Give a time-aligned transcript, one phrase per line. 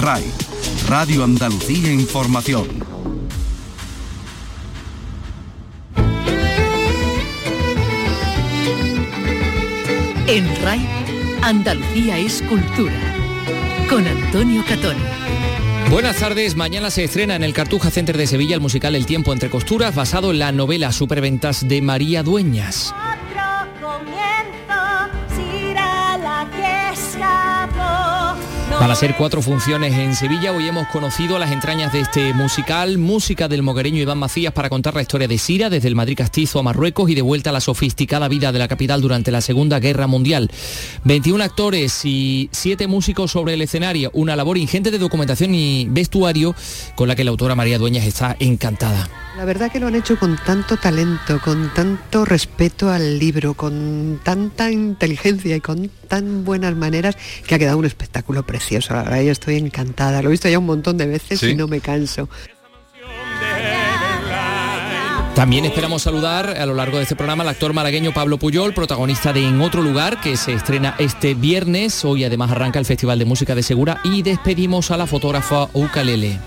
[0.00, 0.24] RAI,
[0.88, 2.66] Radio Andalucía Información.
[10.26, 10.86] En RAI,
[11.42, 12.92] Andalucía es cultura.
[13.88, 14.96] Con Antonio Catón.
[15.90, 19.32] Buenas tardes, mañana se estrena en el Cartuja Center de Sevilla el musical El tiempo
[19.32, 22.92] entre costuras basado en la novela Superventas de María Dueñas.
[28.78, 30.52] Van a ser cuatro funciones en Sevilla.
[30.52, 34.94] Hoy hemos conocido las entrañas de este musical, música del moguereño Iván Macías para contar
[34.94, 37.60] la historia de Sira desde el Madrid Castizo a Marruecos y de vuelta a la
[37.60, 40.50] sofisticada vida de la capital durante la Segunda Guerra Mundial.
[41.04, 46.54] 21 actores y 7 músicos sobre el escenario, una labor ingente de documentación y vestuario
[46.96, 49.08] con la que la autora María Dueñas está encantada.
[49.36, 54.18] La verdad que lo han hecho con tanto talento, con tanto respeto al libro, con
[54.22, 58.66] tanta inteligencia y con tan buenas maneras que ha quedado un espectáculo precioso.
[58.90, 60.22] La verdad yo estoy encantada.
[60.22, 62.28] Lo he visto ya un montón de veces y no me canso.
[65.34, 69.34] También esperamos saludar a lo largo de este programa al actor malagueño Pablo Puyol, protagonista
[69.34, 72.06] de En otro lugar, que se estrena este viernes.
[72.06, 76.38] Hoy además arranca el Festival de Música de Segura y despedimos a la fotógrafa Ukalele.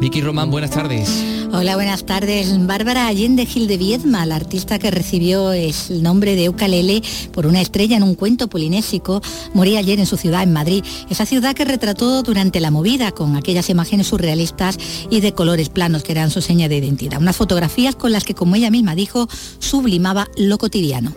[0.00, 1.43] Vicky Román, buenas tardes.
[1.56, 2.66] Hola, buenas tardes.
[2.66, 7.00] Bárbara Allende Gil de Viedma, la artista que recibió el nombre de Ukalele
[7.32, 9.22] por una estrella en un cuento polinésico,
[9.54, 10.84] moría ayer en su ciudad, en Madrid.
[11.10, 14.78] Esa ciudad que retrató durante la movida con aquellas imágenes surrealistas
[15.10, 17.20] y de colores planos que eran su seña de identidad.
[17.20, 19.28] Unas fotografías con las que, como ella misma dijo,
[19.60, 21.12] sublimaba lo cotidiano.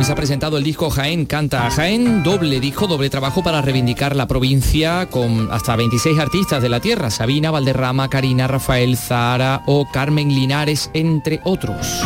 [0.00, 4.16] Hoy se ha presentado el disco Jaén Canta Jaén, doble disco, doble trabajo para reivindicar
[4.16, 9.86] la provincia con hasta 26 artistas de la tierra, Sabina, Valderrama, Karina, Rafael, Zara o
[9.92, 12.02] Carmen Linares, entre otros.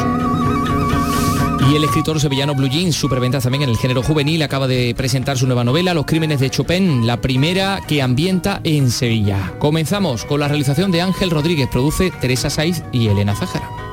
[1.71, 5.39] Y el escritor sevillano Blue Jeans, superventas también en el género juvenil, acaba de presentar
[5.39, 9.55] su nueva novela, Los Crímenes de Chopin, la primera que ambienta en Sevilla.
[9.61, 13.84] Comenzamos con la realización de Ángel Rodríguez, produce Teresa Saiz y Elena Zájara.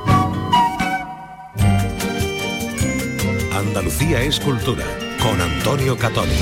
[3.81, 4.85] Andalucía es cultura
[5.19, 6.37] con Antonio Catoni.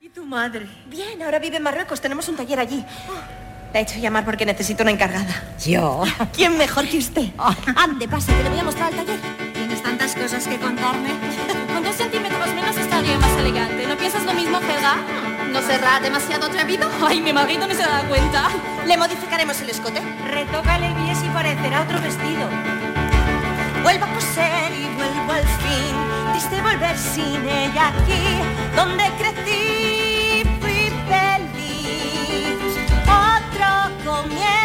[0.00, 0.66] ¿Y tu madre?
[0.88, 2.84] Bien, ahora vive en Marruecos, tenemos un taller allí.
[3.72, 5.54] La he hecho llamar porque necesito una encargada.
[5.64, 6.02] ¿Yo?
[6.34, 7.28] ¿Quién mejor que usted?
[7.76, 9.20] Ande, pase, que le voy a mostrar el taller.
[9.54, 11.10] Tienes tantas cosas que contarme.
[11.72, 13.86] Con dos centímetros menos estaría más elegante.
[13.86, 14.96] ¿No piensas lo mismo, Helga?
[15.52, 16.90] ¿No será demasiado atrevido?
[17.06, 18.48] Ay, mi marido no se da cuenta.
[18.84, 20.00] Le modificaremos el escote.
[20.26, 22.89] Retócale bien y parecerá otro vestido.
[23.82, 25.96] Vuelvo a coser y vuelvo al fin.
[26.32, 28.24] Triste volver sin ella aquí,
[28.76, 32.58] donde crecí, fui feliz.
[33.06, 33.68] Otro
[34.04, 34.59] comienzo,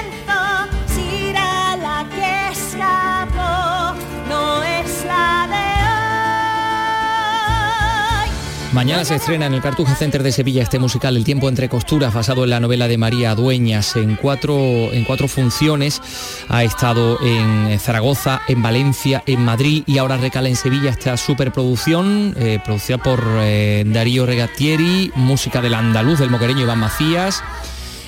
[8.76, 12.14] Mañana se estrena en el Cartuja Center de Sevilla este musical El tiempo entre costuras,
[12.14, 13.96] basado en la novela de María Dueñas.
[13.96, 16.02] En cuatro, en cuatro funciones
[16.50, 22.36] ha estado en Zaragoza, en Valencia, en Madrid y ahora recala en Sevilla esta superproducción,
[22.38, 27.44] eh, producida por eh, Darío Regatieri, música del andaluz, del moquereño Iván Macías.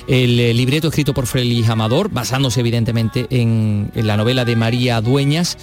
[0.08, 5.58] El eh, libreto escrito por Félix Amador, basándose evidentemente en, la novela de María Dueñas,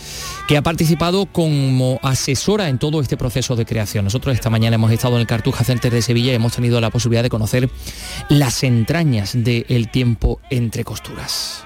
[0.47, 4.05] que ha participado como asesora en todo este proceso de creación.
[4.05, 6.91] Nosotros esta mañana hemos estado en el Cartuja Center de Sevilla y hemos tenido la
[6.91, 7.71] posibilidad de conocer
[8.29, 11.65] las entrañas del El tiempo entre costuras.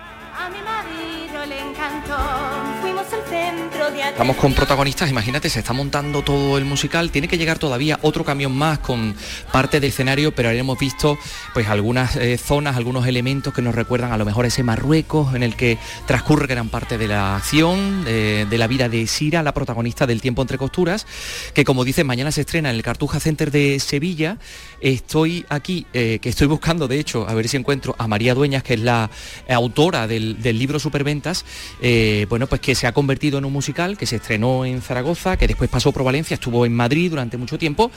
[4.19, 8.25] Estamos con protagonistas, imagínate, se está montando todo el musical, tiene que llegar todavía otro
[8.25, 9.15] camión más con
[9.53, 11.17] parte del escenario, pero ahora hemos visto
[11.55, 15.45] pues algunas eh, zonas, algunos elementos que nos recuerdan a lo mejor ese Marruecos en
[15.45, 19.55] el que transcurre gran parte de la acción, de, de la vida de Sira, la
[19.55, 21.07] protagonista del Tiempo entre costuras,
[21.55, 24.39] que como dice, mañana se estrena en el Cartuja Center de Sevilla.
[24.81, 28.65] Estoy aquí, eh, que estoy buscando, de hecho, a ver si encuentro a María Dueñas,
[28.65, 29.11] que es la
[29.49, 31.45] autora del, del libro Superventas,
[31.81, 35.37] eh, bueno, pues que se ha convertido en un musical, que se estrenó en Zaragoza,
[35.37, 37.91] que después pasó por Valencia, estuvo en Madrid durante mucho tiempo.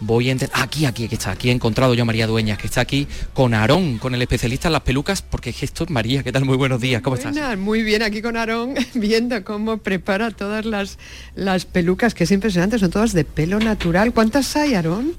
[0.00, 0.54] Voy a entender.
[0.60, 1.30] Aquí, aquí, aquí está.
[1.30, 4.68] Aquí he encontrado yo a María Dueñas, que está aquí con Aarón, con el especialista
[4.68, 6.22] en las pelucas, porque es que María.
[6.22, 6.44] ¿Qué tal?
[6.44, 7.00] Muy buenos días.
[7.00, 7.56] ¿Cómo estás?
[7.56, 10.98] Muy bien, aquí con Aarón, viendo cómo prepara todas las,
[11.34, 14.12] las pelucas, que es impresionante, son todas de pelo natural.
[14.12, 15.14] ¿Cuántas hay, Aarón?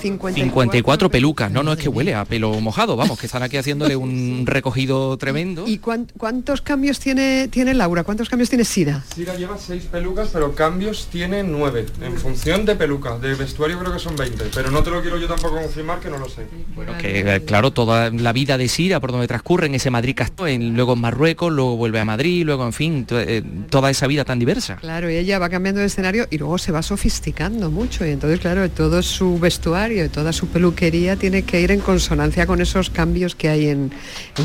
[0.00, 3.96] 54 pelucas, no, no es que huele a pelo mojado, vamos, que están aquí haciéndole
[3.96, 5.64] un recogido tremendo.
[5.66, 8.04] ¿Y cuántos cambios tiene, tiene Laura?
[8.04, 9.04] ¿Cuántos cambios tiene Sira?
[9.14, 13.18] Sira lleva seis pelucas, pero cambios tiene nueve, en función de peluca.
[13.18, 16.10] De vestuario creo que son 20, pero no te lo quiero yo tampoco confirmar que
[16.10, 16.46] no lo sé.
[16.74, 20.16] Bueno, que eh, claro, toda la vida de Sira, por donde transcurre en ese Madrid
[20.46, 24.24] en, luego en Marruecos, luego vuelve a Madrid, luego en fin, eh, toda esa vida
[24.24, 24.76] tan diversa.
[24.76, 28.40] Claro, y ella va cambiando de escenario y luego se va sofisticando mucho y entonces
[28.40, 32.90] claro, todo su vestuario y toda su peluquería tiene que ir en consonancia con esos
[32.90, 33.90] cambios que hay en,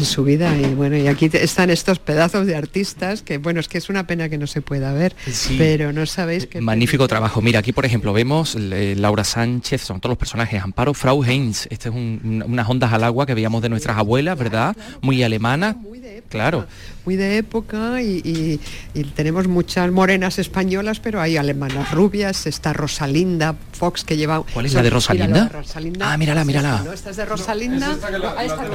[0.03, 3.77] su vida y bueno, y aquí están estos pedazos de artistas que bueno, es que
[3.77, 5.15] es una pena que no se pueda ver,
[5.57, 6.61] pero no sabéis que...
[6.61, 7.41] Magnífico trabajo.
[7.41, 11.67] Mira, aquí por ejemplo vemos eh, Laura Sánchez, son todos los personajes, Amparo Frau Heinz,
[11.69, 14.75] este es unas ondas al agua que veíamos de nuestras abuelas, ¿verdad?
[15.01, 15.77] Muy alemana.
[16.29, 16.65] Claro.
[17.05, 18.59] Muy de época y,
[19.15, 24.43] tenemos muchas morenas españolas, pero hay alemanas rubias, está Rosalinda Fox que lleva...
[24.53, 25.49] ¿Cuál es la de Rosalinda?
[26.01, 26.83] Ah, mírala, mírala.
[26.93, 27.97] Esta es de Rosalinda.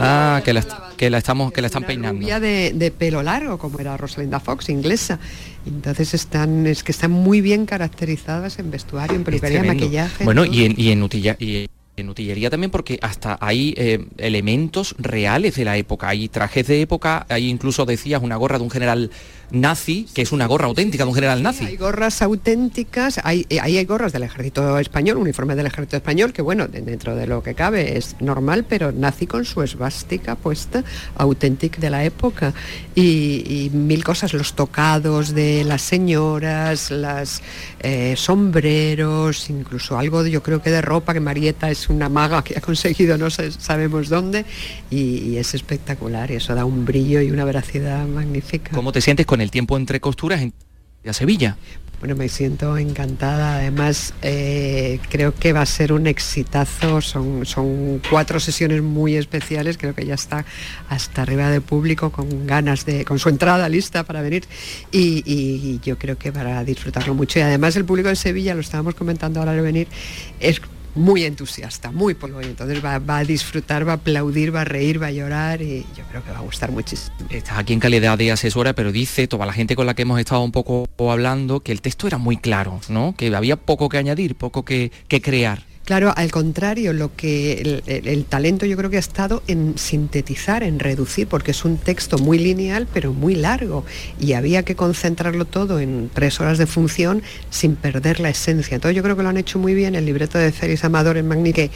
[0.01, 0.65] ah, que la,
[0.97, 2.21] que la estamos, que la están peinando.
[2.21, 5.19] Rubia de, de pelo largo, como era Rosalinda Fox, inglesa.
[5.67, 10.25] Entonces están, es que están muy bien caracterizadas en vestuario, en peluquería, maquillaje.
[10.25, 14.95] Bueno, y en, y en, utilla, y en utillería también porque hasta hay eh, elementos
[14.99, 18.71] reales de la época, hay trajes de época, hay incluso decías una gorra de un
[18.71, 19.11] general
[19.51, 21.65] nazi, que es una gorra auténtica de un general nazi.
[21.65, 26.43] hay gorras auténticas, hay, eh, hay, gorras del ejército español, uniformes del ejército español, que
[26.43, 30.85] bueno, dentro de lo que cabe es normal, pero nazi con su esvástica puesta,
[31.17, 32.53] auténtica de la época.
[32.95, 37.43] Y, mil cosas, los tocados de las señoras, las
[37.81, 42.57] eh, sombreros, incluso algo yo creo que de ropa, que Marieta es una maga que
[42.57, 44.45] ha conseguido no sabemos dónde,
[44.91, 48.71] y, es espectacular, y eso da un brillo y una veracidad magnífica.
[48.73, 50.53] ¿Cómo te sientes con el tiempo entre costuras en
[51.13, 51.57] Sevilla.
[51.99, 53.57] Bueno, me siento encantada.
[53.57, 57.01] Además, eh, creo que va a ser un exitazo.
[57.01, 59.79] Son, son cuatro sesiones muy especiales.
[59.79, 60.45] Creo que ya está
[60.91, 64.45] hasta arriba de público con ganas de, con su entrada lista para venir.
[64.93, 67.39] Y, yo creo que para disfrutarlo mucho.
[67.39, 69.89] Y además el público de Sevilla, lo estábamos comentando ahora al venir,
[70.39, 70.61] es
[70.97, 75.01] muy entusiasta, muy polo, y entonces va, a disfrutar, va a aplaudir, va a reír,
[75.01, 77.15] va a llorar y yo creo que va a gustar muchísimo.
[77.31, 80.19] Estás aquí en calidad de asesora, pero dice toda la gente con la que hemos
[80.19, 83.15] estado un poco hablando que el texto era muy claro, ¿no?
[83.17, 84.91] Que había poco que añadir, poco que
[85.23, 85.66] crear.
[85.87, 90.81] Claro, al contrario, lo que el, talento yo creo que ha estado en sintetizar, en
[90.81, 93.85] reducir, porque es un texto muy lineal, pero muy largo,
[94.19, 98.75] y había que concentrarlo todo en tres horas de función sin perder la esencia.
[98.75, 101.29] Entonces yo creo que lo han hecho muy bien el libreto de Félix Amador en
[101.29, 101.71] Magnique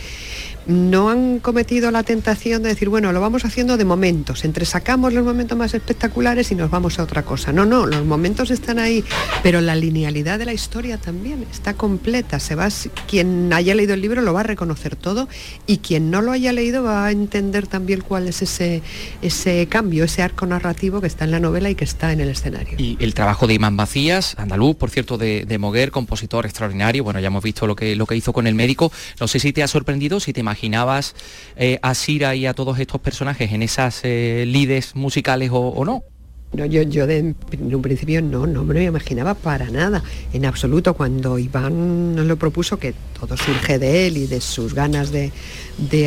[0.70, 5.12] no han cometido la tentación de decir, bueno, lo vamos haciendo de momentos, entre sacamos
[5.12, 7.52] los momentos más espectaculares y nos vamos a otra cosa.
[7.52, 9.04] No, no, los momentos están ahí,
[9.42, 12.38] pero la linealidad de la historia también está completa.
[12.40, 12.68] Se va,
[13.08, 15.28] quien haya leído el libro lo va a reconocer todo
[15.66, 18.82] y quien no lo haya leído va a entender también cuál es ese,
[19.22, 22.28] ese cambio, ese arco narrativo que está en la novela y que está en el
[22.28, 22.76] escenario.
[22.78, 27.20] Y el trabajo de Imán Macías, andaluz, por cierto, de, de Moguer, compositor extraordinario, bueno,
[27.20, 28.92] ya hemos visto lo que, lo que hizo con el médico.
[29.18, 31.14] No sé si te ha sorprendido, si te imaginabas
[31.56, 36.04] eh, a Sira y a todos estos personajes en esas eh, lides musicales o, no?
[36.52, 40.02] No, yo, de, un principio no, no me lo imaginaba para nada,
[40.32, 40.94] en absoluto.
[40.94, 45.30] Cuando Iván nos lo propuso, que todo surge de él y de sus ganas de,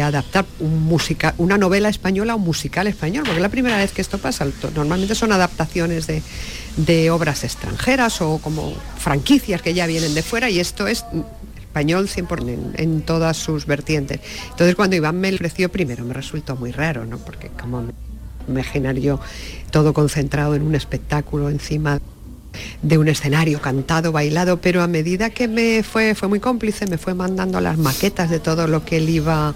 [0.02, 0.96] adaptar un
[1.38, 4.46] una novela española un musical español, porque es la primera vez que esto pasa.
[4.76, 6.22] Normalmente son adaptaciones de,
[6.76, 11.06] de obras extranjeras o como franquicias que ya vienen de fuera y esto es
[11.74, 14.20] español 100% en, todas sus vertientes.
[14.52, 17.18] Entonces cuando Iván me ofreció primero me resultó muy raro, ¿no?
[17.18, 17.88] Porque como
[18.48, 19.20] imaginar yo
[19.72, 22.00] todo concentrado en un espectáculo encima
[22.82, 26.98] de un escenario cantado, bailado, pero a medida que me fue, fue muy cómplice, me
[26.98, 29.54] fue mandando las maquetas de todo lo que él iba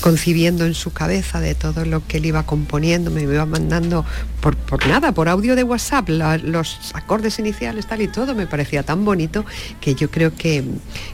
[0.00, 4.04] concibiendo en su cabeza, de todo lo que él iba componiendo, me iba mandando
[4.40, 8.82] por, por nada, por audio de WhatsApp, los acordes iniciales, tal y todo, me parecía
[8.82, 9.44] tan bonito
[9.80, 10.64] que yo creo que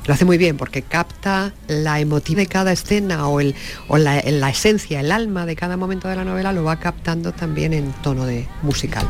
[0.06, 3.54] lo hace muy bien porque capta la emotiva de cada escena o, el,
[3.88, 7.32] o la, la esencia, el alma de cada momento de la novela, lo va captando
[7.32, 9.06] también en tono de musical.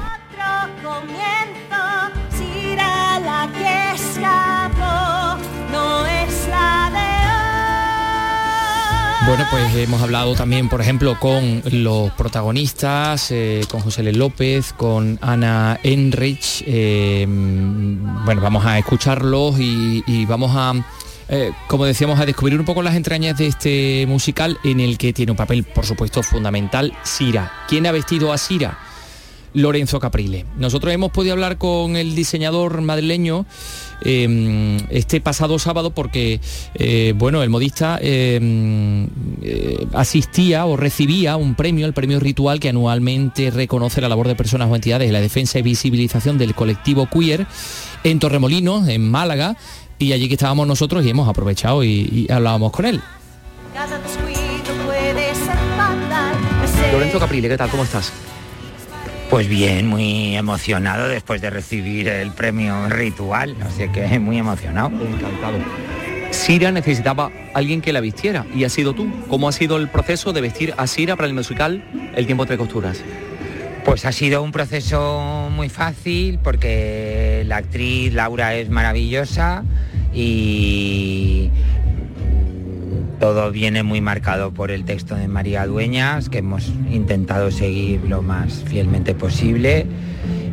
[9.31, 14.13] Bueno, pues hemos hablado también, por ejemplo, con los protagonistas, eh, con José L.
[14.15, 16.65] López, con Ana Enrich.
[16.67, 20.73] Eh, bueno, vamos a escucharlos y, vamos a,
[21.29, 25.13] eh, como decíamos, a descubrir un poco las entrañas de este musical en el que
[25.13, 27.53] tiene un papel, por supuesto, fundamental, Sira.
[27.69, 28.79] ¿Quién ha vestido a Sira?
[29.55, 30.47] Lorenzo Caprile.
[30.57, 33.47] Nosotros hemos podido hablar con el diseñador madrileño
[34.03, 36.41] eh, este pasado sábado porque,
[36.75, 39.09] eh, bueno, el modista eh,
[39.93, 44.71] asistía o recibía un premio, el premio ritual que anualmente reconoce la labor de personas
[44.71, 47.47] o entidades en la defensa y visibilización del colectivo queer
[48.05, 49.57] en Torremolinos, en Málaga,
[49.99, 53.01] y allí que estábamos nosotros y hemos aprovechado y, y hablábamos con él.
[56.93, 57.71] Lorenzo Caprile, ¿qué tal?
[57.71, 58.13] ¿Cómo estás?
[59.31, 64.89] Pues bien, muy emocionado después de recibir el premio ritual, así que muy emocionado.
[64.89, 65.59] Encantado.
[66.33, 69.09] Sira necesitaba alguien que la vistiera y ha sido tú.
[69.29, 71.85] ¿Cómo ha sido el proceso de vestir a Sira para el musical
[72.17, 73.03] El tiempo entre costuras?
[73.85, 79.63] Pues ha sido un proceso muy fácil porque la actriz Laura es maravillosa
[80.13, 81.51] y
[83.21, 88.23] todo viene muy marcado por el texto de María Dueñas, que hemos intentado seguir lo
[88.23, 89.87] más fielmente posible.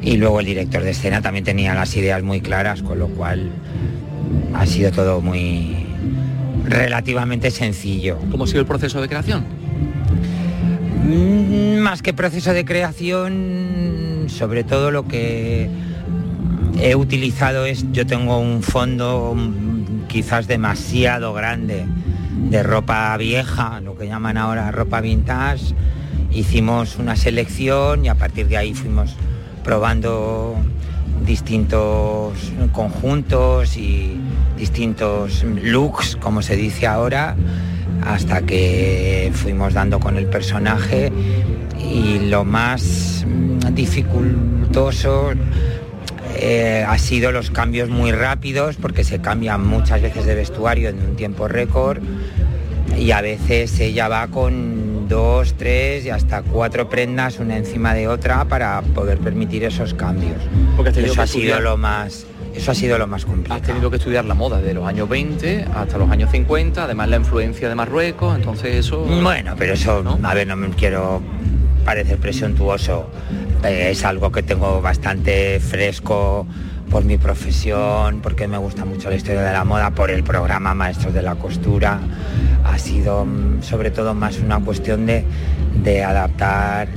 [0.01, 3.49] Y luego el director de escena también tenía las ideas muy claras, con lo cual
[4.53, 5.77] ha sido todo muy
[6.65, 8.19] relativamente sencillo.
[8.29, 9.45] ¿Cómo ha sido el proceso de creación?
[11.05, 15.69] Mm, más que proceso de creación, sobre todo lo que
[16.81, 19.37] he utilizado es, yo tengo un fondo
[20.09, 21.85] quizás demasiado grande
[22.37, 25.73] de ropa vieja, lo que llaman ahora ropa vintage.
[26.31, 29.15] Hicimos una selección y a partir de ahí fuimos
[29.63, 30.55] probando
[31.25, 32.33] distintos
[32.71, 34.19] conjuntos y
[34.57, 37.35] distintos looks, como se dice ahora,
[38.05, 41.11] hasta que fuimos dando con el personaje
[41.79, 43.25] y lo más
[43.71, 45.31] dificultoso
[46.39, 50.99] eh, ha sido los cambios muy rápidos porque se cambian muchas veces de vestuario en
[50.99, 51.99] un tiempo récord
[52.97, 58.07] y a veces ella va con dos, tres y hasta cuatro prendas una encima de
[58.07, 60.37] otra para poder permitir esos cambios.
[60.75, 62.25] Porque eso ha sido lo más
[62.57, 63.61] eso ha sido lo más complicado.
[63.61, 67.07] Has tenido que estudiar la moda de los años 20 hasta los años 50, además
[67.07, 69.01] la influencia de Marruecos, entonces eso...
[69.01, 71.21] Bueno, pero eso, a ver, no me quiero
[71.85, 73.11] parecer presuntuoso,
[73.63, 76.45] es algo que tengo bastante fresco
[76.89, 80.73] por mi profesión, porque me gusta mucho la historia de la moda, por el programa
[80.73, 81.99] Maestros de la Costura.
[82.63, 85.25] Ha sido mm, sobre todo más una cuestión de,
[85.83, 86.87] de adaptar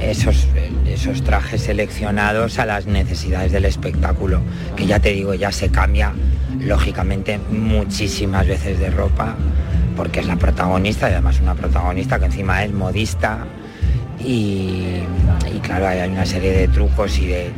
[0.00, 0.46] esos,
[0.86, 4.40] esos trajes seleccionados a las necesidades del espectáculo,
[4.76, 6.12] que ya te digo, ya se cambia
[6.60, 9.34] lógicamente muchísimas veces de ropa,
[9.96, 13.46] porque es la protagonista y además una protagonista que encima es modista
[14.26, 15.02] y,
[15.54, 17.50] y claro, hay una serie de trucos y de,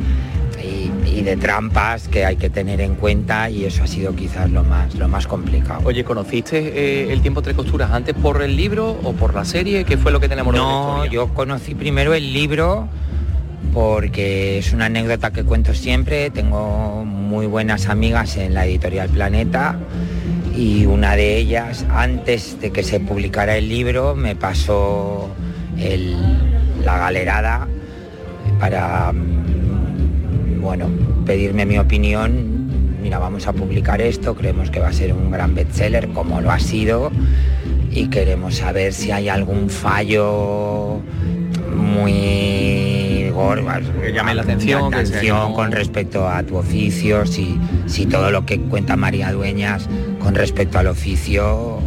[1.05, 4.63] y, de trampas que hay que tener en cuenta y eso ha sido quizás lo
[4.63, 5.81] más, lo más complicado.
[5.83, 9.83] Oye, ¿conociste eh, el tiempo entre costuras antes por el libro o por la serie?
[9.83, 12.87] ¿Qué fue lo que tenemos No, yo conocí primero el libro
[13.73, 16.29] porque es una anécdota que cuento siempre.
[16.29, 19.77] Tengo muy buenas amigas en la editorial Planeta
[20.55, 25.29] y una de ellas, antes de que se publicara el libro, me pasó
[26.83, 27.67] la galerada
[28.59, 29.13] para
[30.59, 30.87] bueno,
[31.25, 35.55] pedirme mi opinión, mira, vamos a publicar esto, creemos que va a ser un gran
[35.55, 37.11] bestseller, como lo ha sido,
[37.91, 40.99] y queremos saber si hay algún fallo
[41.75, 43.67] muy gordo,
[44.01, 44.91] que llame la atención,
[45.53, 47.57] con respecto a tu oficio, si,
[47.87, 49.87] si todo lo que cuenta María Dueñas
[50.19, 51.79] con respecto al oficio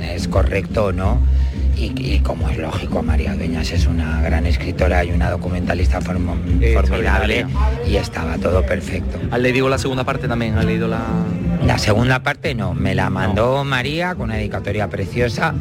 [0.00, 1.18] es correcto o no
[1.76, 7.46] y, como es lógico, María Dueñas es una gran escritora y una documentalista formidable
[7.86, 9.18] y estaba todo perfecto.
[9.30, 10.56] ¿Has leído la segunda parte también?
[10.56, 11.04] ¿Has leído la...?
[11.66, 15.54] La segunda parte no, me la mandó María con una dedicatoria preciosa,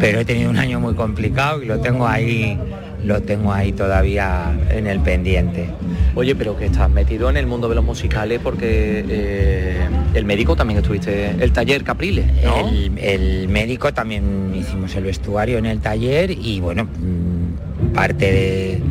[0.00, 2.58] pero he tenido un año muy complicado y lo tengo ahí
[3.04, 5.70] lo tengo ahí todavía en el pendiente.
[6.16, 10.56] Oye, pero que estás metido en el mundo de los musicales porque eh, el médico
[10.56, 12.24] también estuviste, el taller Capriles,
[12.96, 18.82] El, médico también hicimos el vestuario en el taller y bueno, mm, parte de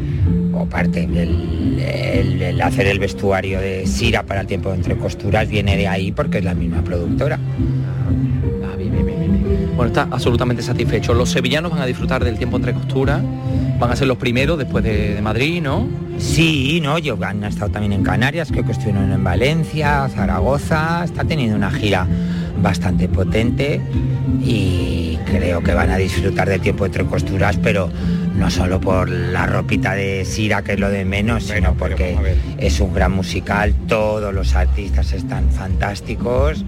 [0.53, 5.77] o parte del el, hacer el vestuario de Sira para el tiempo entre costuras viene
[5.77, 7.39] de ahí porque es la misma productora.
[8.63, 8.75] Ah,
[9.75, 11.15] bueno, está absolutamente satisfecho.
[11.15, 13.23] Los sevillanos van a disfrutar del tiempo entre costuras
[13.79, 15.87] van a ser los primeros después de, Madrid, ¿no?
[16.17, 21.23] Sí, no, yo han estado también en Canarias, creo que estuvieron en Valencia, Zaragoza, está
[21.23, 22.07] teniendo una gira
[22.61, 23.81] bastante potente
[24.41, 27.89] y creo que van a disfrutar de tiempo entre costuras, pero
[28.35, 32.17] no solo por la ropita de Sira, que es lo de menos, sino porque
[32.57, 36.63] es un gran musical, todos los artistas están fantásticos,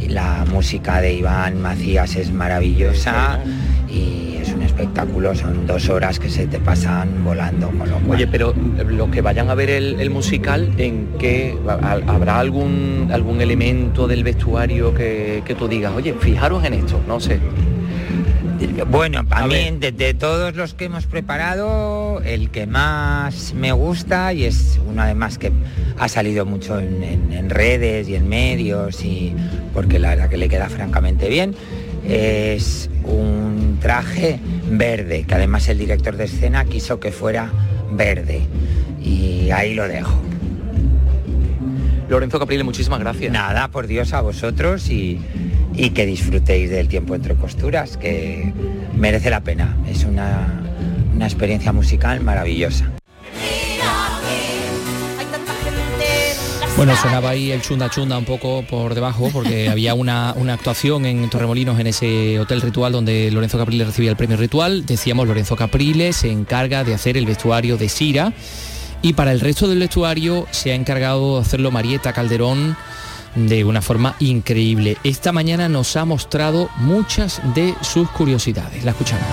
[0.00, 3.40] y la música de Iván Macías es maravillosa
[3.88, 4.35] y
[4.80, 7.68] espectáculo son dos horas que se te pasan volando.
[7.70, 8.18] Con lo cual...
[8.18, 8.54] Oye, pero
[8.88, 14.06] los que vayan a ver el, el musical, ¿en qué ha- habrá algún algún elemento
[14.06, 17.40] del vestuario que, que tú digas, oye, fijaros en esto, no sé.
[18.90, 24.32] Bueno, a, mí de, de todos los que hemos preparado, el que más me gusta
[24.32, 25.52] y es uno además que
[25.98, 29.34] ha salido mucho en, en- en redes y en medios y
[29.74, 31.54] porque la verdad que le queda francamente bien,
[32.08, 34.38] es un traje
[34.70, 37.50] verde, que además el director de escena quiso que fuera
[37.90, 38.42] verde
[39.02, 40.20] y ahí lo dejo.
[42.08, 43.32] Lorenzo Caprile, muchísimas gracias.
[43.32, 45.20] Nada, por Dios, a vosotros y,
[45.74, 48.52] y que disfrutéis del tiempo entre costuras, que
[48.96, 49.76] merece la pena.
[49.88, 50.62] Es una,
[51.14, 52.95] una experiencia musical maravillosa.
[56.76, 61.06] Bueno, sonaba ahí el chunda chunda un poco por debajo porque había una, una actuación
[61.06, 64.84] en Torremolinos en ese hotel ritual donde Lorenzo Caprile recibía el premio ritual.
[64.84, 68.34] Decíamos, Lorenzo Caprile se encarga de hacer el vestuario de Sira
[69.00, 72.76] y para el resto del vestuario se ha encargado de hacerlo Marieta Calderón
[73.34, 74.98] de una forma increíble.
[75.02, 78.84] Esta mañana nos ha mostrado muchas de sus curiosidades.
[78.84, 79.26] La escuchamos.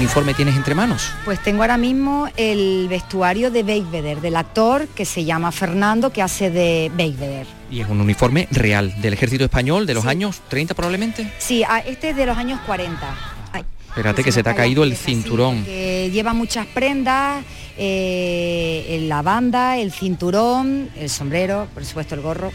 [0.00, 1.12] Uniforme tienes entre manos?
[1.26, 6.22] Pues tengo ahora mismo el vestuario de Beigbeder, del actor que se llama Fernando, que
[6.22, 7.46] hace de Beigbeder.
[7.70, 11.30] Y es un uniforme real del ejército español de los años 30 probablemente.
[11.38, 12.98] Sí, ah, este es de los años 40.
[13.52, 15.64] Ay, Espérate que se te ha caído el cinturón.
[15.64, 17.44] que lleva muchas prendas,
[17.76, 22.50] eh, la banda, el cinturón, el sombrero, por supuesto el gorro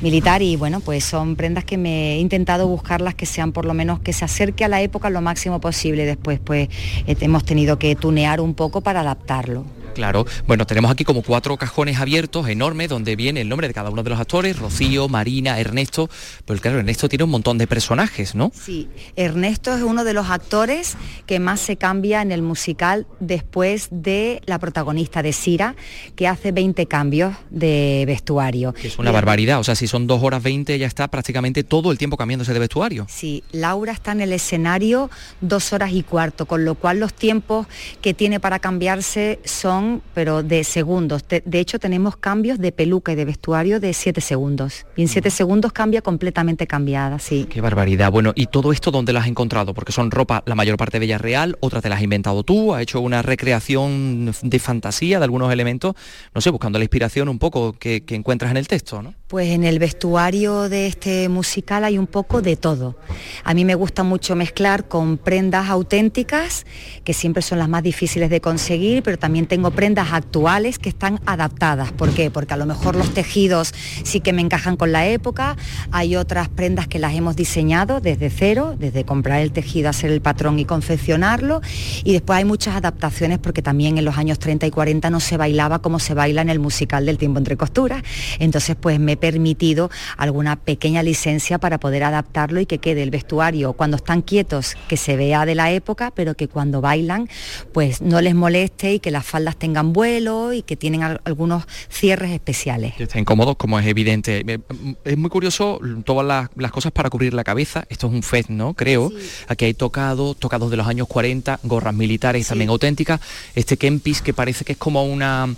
[0.00, 3.74] militar y bueno, pues son prendas que me he intentado buscarlas que sean por lo
[3.74, 6.06] menos que se acerque a la época lo máximo posible.
[6.06, 6.68] Después pues
[7.06, 9.64] eh, hemos tenido que tunear un poco para adaptarlo.
[9.98, 13.90] Claro, bueno, tenemos aquí como cuatro cajones abiertos enormes donde viene el nombre de cada
[13.90, 16.08] uno de los actores, Rocío, Marina, Ernesto,
[16.46, 18.52] pero claro, Ernesto tiene un montón de personajes, ¿no?
[18.54, 23.88] Sí, Ernesto es uno de los actores que más se cambia en el musical después
[23.90, 25.74] de la protagonista de Sira,
[26.14, 28.76] que hace 20 cambios de vestuario.
[28.80, 31.98] Es una barbaridad, o sea, si son dos horas 20 ya está prácticamente todo el
[31.98, 33.06] tiempo cambiándose de vestuario.
[33.08, 37.66] Sí, Laura está en el escenario dos horas y cuarto, con lo cual los tiempos
[38.00, 41.26] que tiene para cambiarse son, pero de segundos.
[41.28, 44.86] De, de hecho, tenemos cambios de peluca y de vestuario de siete segundos.
[44.96, 47.46] Y en siete segundos cambia completamente cambiada, sí.
[47.50, 48.10] Qué barbaridad.
[48.10, 49.74] Bueno, ¿y todo esto dónde lo has encontrado?
[49.74, 52.82] Porque son ropa, la mayor parte de real, otra te las has inventado tú, has
[52.82, 55.94] hecho una recreación de fantasía de algunos elementos,
[56.34, 59.14] no sé, buscando la inspiración un poco que, que encuentras en el texto, ¿no?
[59.28, 62.96] Pues en el vestuario de este musical hay un poco de todo.
[63.44, 66.66] A mí me gusta mucho mezclar con prendas auténticas,
[67.04, 71.20] que siempre son las más difíciles de conseguir, pero también tengo prendas actuales que están
[71.26, 71.92] adaptadas.
[71.92, 72.30] ¿Por qué?
[72.30, 75.56] Porque a lo mejor los tejidos sí que me encajan con la época,
[75.90, 80.20] hay otras prendas que las hemos diseñado desde cero, desde comprar el tejido, hacer el
[80.20, 81.60] patrón y confeccionarlo,
[82.04, 85.36] y después hay muchas adaptaciones porque también en los años 30 y 40 no se
[85.36, 88.02] bailaba como se baila en el musical del tiempo entre costuras.
[88.38, 93.10] Entonces pues me he permitido alguna pequeña licencia para poder adaptarlo y que quede el
[93.10, 97.28] vestuario cuando están quietos que se vea de la época, pero que cuando bailan
[97.72, 101.64] pues no les moleste y que las faldas tengan vuelo y que tienen al- algunos
[101.90, 102.94] cierres especiales.
[102.98, 104.44] Estén cómodos, como es evidente.
[104.46, 104.58] Eh,
[105.04, 107.84] Es muy curioso todas las, las cosas para cubrir la cabeza.
[107.88, 108.74] Esto es un fez, ¿no?
[108.74, 109.12] Creo.
[109.48, 113.20] Aquí hay tocado, tocados de los años 40, gorras militares también auténticas.
[113.54, 115.54] Este kempis que parece que es como una...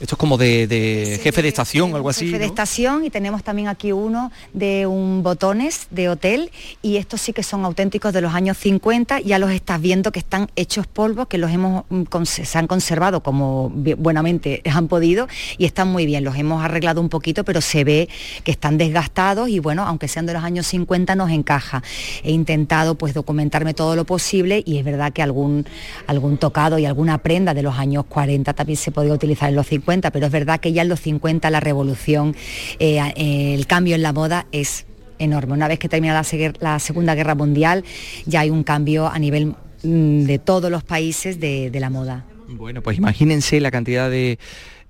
[0.00, 2.24] Esto es como de, de jefe de estación, algo así.
[2.24, 2.52] jefe de ¿no?
[2.52, 7.42] estación y tenemos también aquí uno de un botones de hotel y estos sí que
[7.42, 11.36] son auténticos de los años 50, ya los estás viendo que están hechos polvo, que
[11.36, 16.34] los hemos mm, se han conservado como buenamente han podido y están muy bien, los
[16.36, 18.08] hemos arreglado un poquito, pero se ve
[18.42, 21.82] que están desgastados y bueno, aunque sean de los años 50 nos encaja.
[22.24, 25.66] He intentado pues documentarme todo lo posible y es verdad que algún
[26.06, 29.66] algún tocado y alguna prenda de los años 40 también se podía utilizar en los
[29.66, 32.36] 50, pero es verdad que ya en los 50 la revolución,
[32.78, 34.86] eh, eh, el cambio en la moda es
[35.18, 35.54] enorme.
[35.54, 36.22] Una vez que termina
[36.60, 37.84] la, Segunda Guerra Mundial,
[38.24, 42.29] ya hay un cambio a nivel mm, de todos los países de la moda.
[42.56, 44.38] Bueno, pues imagínense la cantidad de,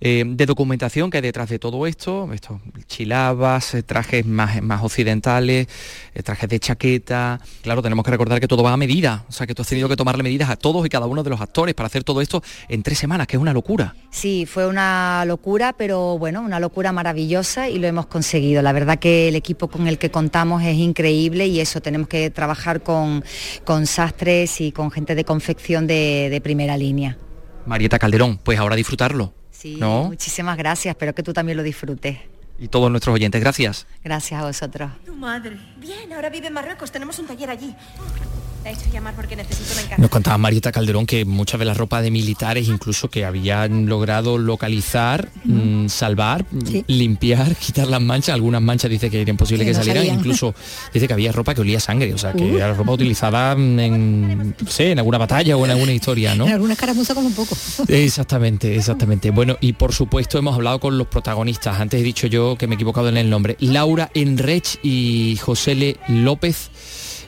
[0.02, 4.82] eh, de documentación que hay detrás de todo esto, estos chilabas, eh, trajes más, más
[4.82, 5.68] occidentales,
[6.14, 7.38] eh, trajes de chaqueta.
[7.62, 9.90] Claro, tenemos que recordar que todo va a medida, o sea que tú has tenido
[9.90, 12.42] que tomarle medidas a todos y cada uno de los actores para hacer todo esto
[12.70, 13.94] en tres semanas, que es una locura.
[14.10, 18.62] Sí, fue una locura, pero bueno, una locura maravillosa y lo hemos conseguido.
[18.62, 22.30] La verdad que el equipo con el que contamos es increíble y eso tenemos que
[22.30, 23.22] trabajar con,
[23.64, 27.18] con sastres y con gente de confección de, de primera línea.
[27.66, 29.32] Marieta Calderón, pues ahora disfrutarlo.
[29.50, 30.04] Sí, ¿No?
[30.04, 32.18] muchísimas gracias, espero que tú también lo disfrutes.
[32.58, 33.40] y todos nuestros oyentes.
[33.40, 33.86] Gracias.
[34.04, 34.90] Gracias a vosotros.
[35.06, 35.56] Tu madre.
[35.78, 37.74] Bien, ahora vive en Marruecos, tenemos un taller allí.
[38.64, 40.02] La he hecho llamar porque necesito una encarga.
[40.02, 44.36] Nos contaba Marieta Calderón que muchas de la ropa de militares, incluso que habían logrado
[44.36, 48.34] localizar, mm, salvar, mm, limpiar, quitar las manchas.
[48.34, 50.18] Algunas manchas dice que era imposible Que que, no salieran.
[50.18, 50.54] Incluso
[50.92, 52.56] dice que había ropa que olía sangre, o sea, que Uh.
[52.56, 56.44] era ropa utilizada en, no sé, en alguna batalla o en alguna historia, ¿no?
[56.50, 57.56] En algunas caramuzas como un poco.
[57.88, 59.30] Exactamente, exactamente.
[59.30, 61.80] Bueno, y por supuesto hemos hablado con los protagonistas.
[61.80, 63.56] Antes he dicho yo que me he equivocado en el nombre.
[63.60, 65.96] Laura Enrech y José L.
[66.08, 66.70] López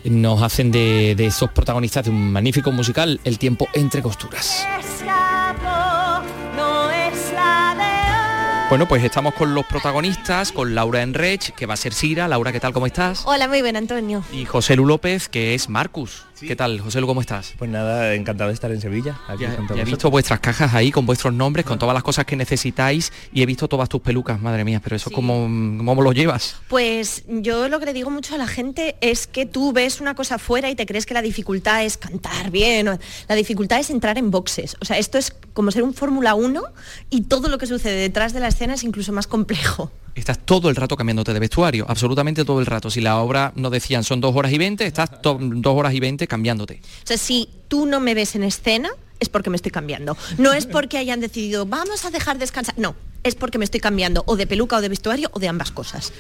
[0.05, 4.67] nos hacen de, esos protagonistas de un magnífico musical, El tiempo entre costuras.
[8.73, 12.27] Bueno, pues estamos con los protagonistas, con Laura Enrech, que va a ser Sira.
[12.27, 12.73] Laura, ¿qué tal?
[12.73, 13.21] ¿Cómo estás?
[13.27, 14.25] Hola, muy bien, Antonio.
[14.33, 16.25] Y José Lu López, que es Marcus.
[16.41, 17.53] ¿Qué tal, José Lu, cómo estás?
[17.57, 19.17] Pues nada, encantado de estar en Sevilla.
[19.29, 22.25] Aquí Ya, ya he visto vuestras cajas ahí con vuestros nombres, con todas las cosas
[22.25, 25.43] que necesitáis y he visto todas tus pelucas, madre mía, pero eso ¿cómo,
[25.85, 26.57] cómo lo llevas?
[26.67, 30.17] Pues yo lo que le digo mucho a la gente es que tú ves una
[30.17, 32.89] cosa fuera y te crees que la dificultad es cantar bien.
[32.89, 34.77] o- La dificultad es entrar en boxes.
[34.81, 36.61] O sea, esto es como ser un Fórmula 1
[37.09, 39.91] y todo lo que sucede detrás de la escena es incluso más complejo.
[40.15, 42.91] Estás todo el rato cambiándote de vestuario, absolutamente todo el rato.
[42.91, 46.27] Si la obra nos decían son dos horas y veinte, estás dos horas y veinte
[46.27, 46.81] cambiándote.
[47.03, 50.17] O sea, si tú no me ves en escena, es porque me estoy cambiando.
[50.39, 52.75] No es porque hayan decidido, vamos a dejar descansar.
[52.79, 55.71] No, es porque me estoy cambiando o de peluca o de vestuario o de ambas
[55.71, 56.13] cosas.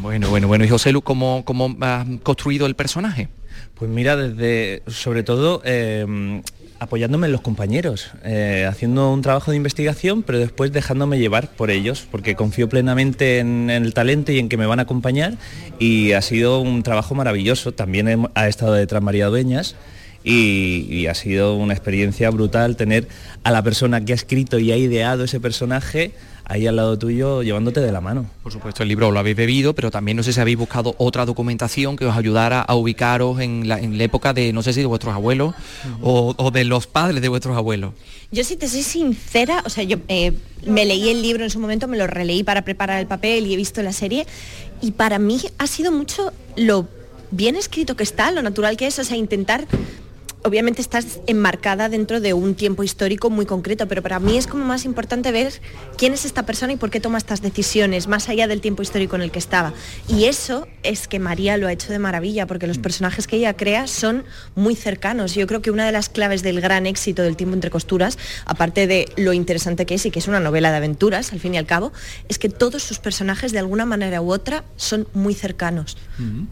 [0.00, 0.64] Bueno, bueno, bueno.
[0.64, 3.28] ¿Y José Lu, cómo, cómo has construido el personaje?
[3.74, 6.42] Pues mira, desde, sobre todo, eh,
[6.78, 11.70] apoyándome en los compañeros, eh, haciendo un trabajo de investigación, pero después dejándome llevar por
[11.70, 15.34] ellos, porque confío plenamente en, el talento y en que me van a acompañar,
[15.78, 17.72] y ha sido un trabajo maravilloso.
[17.72, 19.76] También ha estado detrás María Dueñas.
[20.24, 23.08] Y ha sido una experiencia brutal tener
[23.44, 26.12] a la persona que ha escrito y ha ideado ese personaje
[26.48, 28.26] ahí al lado tuyo llevándote de la mano.
[28.42, 31.26] Por supuesto, el libro lo habéis bebido, pero también no sé si habéis buscado otra
[31.26, 34.80] documentación que os ayudara a ubicaros en la, en la época de, no sé si
[34.80, 35.54] de vuestros abuelos
[36.02, 37.92] o, o de los padres de vuestros abuelos.
[38.30, 40.32] Yo si te soy sincera, o sea, yo eh,
[40.66, 43.54] me leí el libro en su momento, me lo releí para preparar el papel y
[43.54, 44.26] he visto la serie
[44.80, 46.88] y para mí ha sido mucho lo
[47.30, 49.66] bien escrito que está, lo natural que es, o sea, intentar
[50.44, 54.64] obviamente estás enmarcada dentro de un tiempo histórico muy concreto, pero para mí es como
[54.64, 55.52] más importante ver
[55.96, 59.16] quién es esta persona y por qué toma estas decisiones, más allá del tiempo histórico
[59.16, 59.72] en el que estaba.
[60.08, 63.56] Y eso es que María lo ha hecho de maravilla, porque los personajes que ella
[63.56, 64.24] crea son
[64.54, 65.34] muy cercanos.
[65.34, 68.86] Yo creo que una de las claves del gran éxito del tiempo entre costuras, aparte
[68.86, 71.58] de lo interesante que es y que es una novela de aventuras, al fin y
[71.58, 71.92] al cabo,
[72.28, 75.96] es que todos sus personajes de alguna manera u otra son muy cercanos.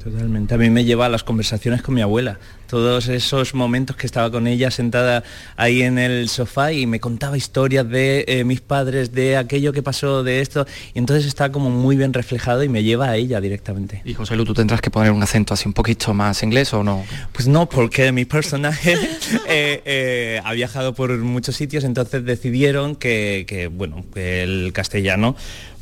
[0.03, 0.55] Totalmente.
[0.55, 2.39] A mí me lleva a las conversaciones con mi abuela.
[2.67, 5.23] Todos esos momentos que estaba con ella sentada
[5.57, 9.83] ahí en el sofá y me contaba historias de eh, mis padres, de aquello que
[9.83, 10.67] pasó, de esto.
[10.95, 14.03] Y entonces está como muy bien reflejado y me lleva a ella directamente.
[14.05, 16.83] Y José Lu, tú tendrás que poner un acento así un poquito más inglés o
[16.83, 17.05] no?
[17.33, 18.95] Pues no, porque mi personaje
[19.49, 25.37] eh, eh, ha viajado por muchos sitios, entonces decidieron que, que, bueno, que el castellano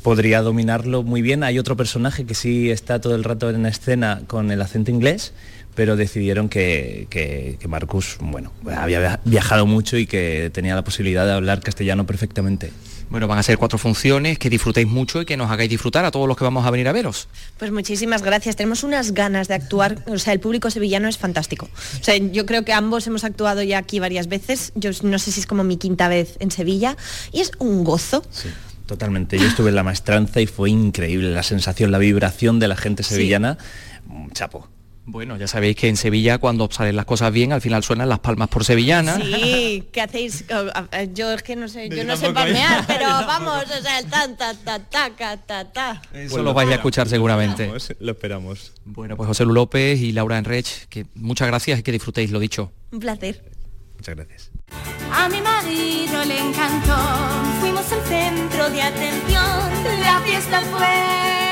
[0.05, 1.43] podría dominarlo muy bien.
[1.43, 5.33] Hay otro personaje que sí está todo el rato en escena con el acento inglés,
[5.75, 10.83] pero decidieron que, que- que Marcus, bueno, había via- viajado mucho y que tenía la
[10.83, 12.71] posibilidad de hablar castellano perfectamente.
[13.07, 16.11] Bueno, van a ser cuatro funciones, que disfrutéis mucho y que nos hagáis disfrutar a
[16.11, 17.27] todos los que vamos a venir a veros.
[17.59, 18.55] Pues muchísimas gracias.
[18.55, 20.03] Tenemos unas ganas de actuar.
[20.07, 21.69] O sea, el público sevillano es fantástico.
[22.01, 24.71] O sea, yo creo que ambos hemos actuado ya aquí varias veces.
[24.73, 26.97] Yo no sé si es como mi quinta vez en Sevilla.
[27.31, 28.23] Y es un gozo.
[28.87, 29.37] Totalmente.
[29.37, 33.03] Yo estuve en la maestranza y fue increíble la sensación, la vibración de la gente
[33.03, 33.59] sevillana.
[34.33, 34.67] Chapo.
[35.07, 38.19] Bueno, ya sabéis que en Sevilla cuando salen las cosas bien, al final suenan las
[38.19, 39.17] palmas por sevillana.
[39.17, 40.45] Sí, ¿qué hacéis?
[40.51, 43.99] Oh, Yo es que no sé, yo Yo no sé palmear, pero vamos, o sea,
[43.99, 46.01] el tan, ta, ta, ta, ta, ta.
[46.11, 47.71] Eso lo vais a escuchar seguramente.
[47.99, 48.73] Lo esperamos.
[48.83, 52.39] Bueno, pues José Lu López y Laura Enrech, que muchas gracias y que disfrutéis lo
[52.39, 52.71] dicho.
[52.91, 53.43] Un placer.
[53.97, 54.51] Muchas gracias.
[55.11, 56.97] A mi marido le encantó.
[57.59, 60.01] Fuimos el centro de atención.
[60.01, 61.44] La fiesta fue.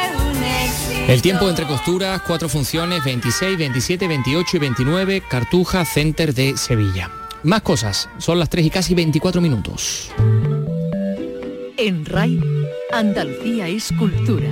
[1.08, 7.12] El tiempo entre costuras, cuatro funciones, 26, 27, 28 y 29, Cartuja Center de Sevilla.
[7.44, 10.12] Más cosas, son las 3 y casi 24 minutos.
[11.78, 12.40] En RAI,
[12.92, 14.50] Andalucía es cultura.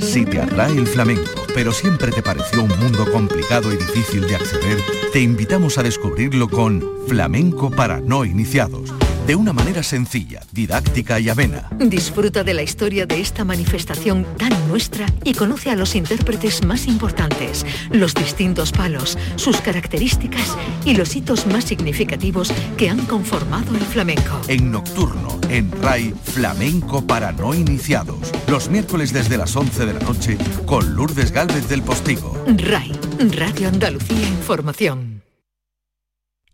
[0.00, 4.34] Si te atrae el flamenco, pero siempre te pareció un mundo complicado y difícil de
[4.34, 8.92] acceder, te invitamos a descubrirlo con Flamenco para no iniciados.
[9.26, 11.70] de una manera sencilla, didáctica y amena.
[11.78, 16.86] Disfruta de la historia de esta manifestación tan nuestra y conoce a los intérpretes más
[16.86, 23.80] importantes, los distintos palos, sus características y los hitos más significativos que han conformado el
[23.80, 24.40] flamenco.
[24.48, 28.30] En Nocturno, en RAI, Flamenco para no iniciados.
[28.48, 32.44] Los miércoles desde las 11 de la noche con Lourdes Gálvez del Postigo.
[32.46, 32.92] RAI,
[33.36, 35.22] Radio Andalucía Información.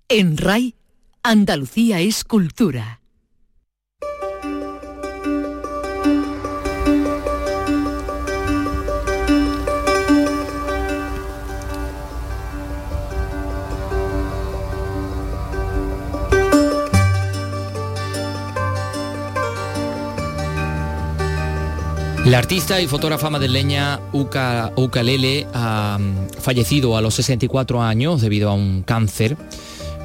[0.08, 0.74] En RAI,
[1.22, 2.99] Andalucía es cultura.
[22.30, 24.70] La artista y fotógrafa madrileña Uca
[25.02, 29.36] Lele ha mm, fallecido a los 64 años debido a un cáncer.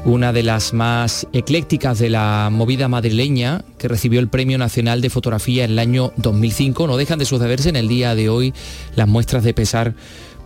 [0.05, 5.11] Una de las más eclécticas de la movida madrileña, que recibió el Premio Nacional de
[5.11, 6.87] Fotografía en el año 2005.
[6.87, 8.55] No dejan de sucederse en el día de hoy
[8.95, 9.93] las muestras de pesar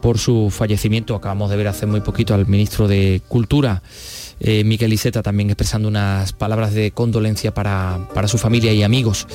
[0.01, 1.15] por su fallecimiento.
[1.15, 3.81] Acabamos de ver hace muy poquito al ministro de Cultura
[4.39, 9.27] eh, Miquel Iseta también expresando unas palabras de condolencia para, para su familia y amigos.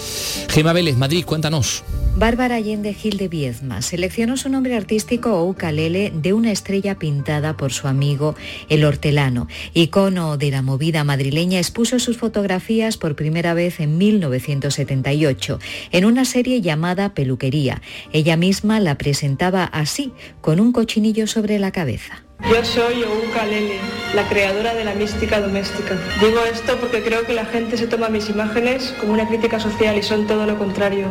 [0.48, 1.84] Gema Vélez, Madrid, cuéntanos.
[2.16, 7.56] Bárbara Allende Gil de Viezma seleccionó su nombre artístico o ukalele de una estrella pintada
[7.56, 8.36] por su amigo
[8.68, 9.48] el hortelano.
[9.72, 15.58] Icono de la movida madrileña expuso sus fotografías por primera vez en 1978
[15.90, 17.82] en una serie llamada Peluquería.
[18.12, 22.23] Ella misma la presentaba así, con un cochinillo sobre la cabeza.
[22.50, 23.78] Yo soy Ouka Lele,
[24.14, 25.98] la creadora de la mística doméstica.
[26.20, 29.96] Digo esto porque creo que la gente se toma mis imágenes como una crítica social
[29.96, 31.06] y son todo lo contrario.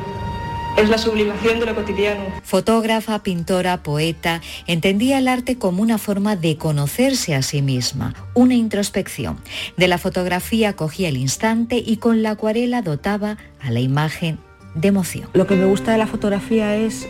[0.77, 2.23] Es la sublimación de lo cotidiano.
[2.43, 8.53] Fotógrafa, pintora, poeta, entendía el arte como una forma de conocerse a sí misma, una
[8.53, 9.37] introspección.
[9.75, 14.37] De la fotografía cogía el instante y con la acuarela dotaba a la imagen
[14.75, 15.29] de emoción.
[15.33, 17.07] Lo que me gusta de la fotografía es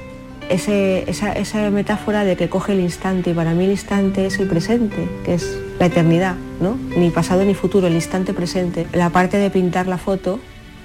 [0.54, 4.48] esa, esa, metáfora de que coge el instante y para mí el instante es el
[4.48, 6.78] presente, que es la eternidad, ¿no?
[6.96, 8.88] Ni pasado ni futuro, el instante presente.
[8.94, 10.40] La parte de pintar la foto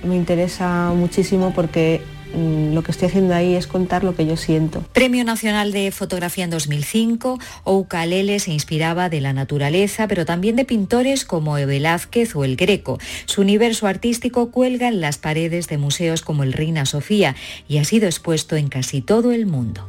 [0.04, 2.02] me interesa muchísimo porque
[2.34, 4.84] lo que estoy haciendo ahí es contar lo que yo siento.
[4.92, 10.64] Premio Nacional de Fotografía en 2005, Oukalele se inspiraba de la naturaleza, pero también de
[10.64, 12.98] pintores como Velázquez o el Greco.
[13.26, 17.36] Su universo artístico cuelga en las paredes de museos como el Reina Sofía
[17.68, 19.86] y ha sido expuesto en casi todo el mundo.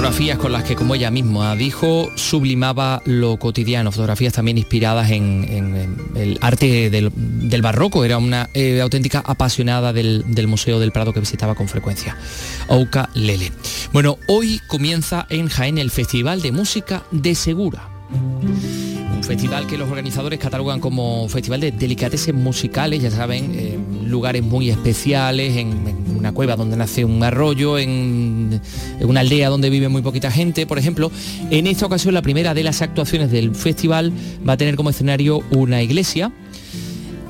[0.00, 5.98] Fotografías con las que, como ella misma dijo, sublimaba lo cotidiano, fotografías también inspiradas en,
[6.14, 11.20] el arte del, barroco, era una eh, auténtica apasionada del, del, Museo del Prado que
[11.20, 12.16] visitaba con frecuencia.
[12.68, 13.52] Ouka Lele.
[13.92, 17.99] Bueno, hoy comienza en Jaén el Festival de Música de Segura.
[18.12, 24.42] Un festival que los organizadores catalogan como festival de delicatessen musicales, ya saben, en lugares
[24.42, 28.60] muy especiales, en, una cueva donde nace un arroyo, en,
[29.00, 31.10] en, una aldea donde vive muy poquita gente, por ejemplo.
[31.50, 34.12] En esta ocasión la primera de las actuaciones del festival
[34.46, 36.30] va a tener como escenario una iglesia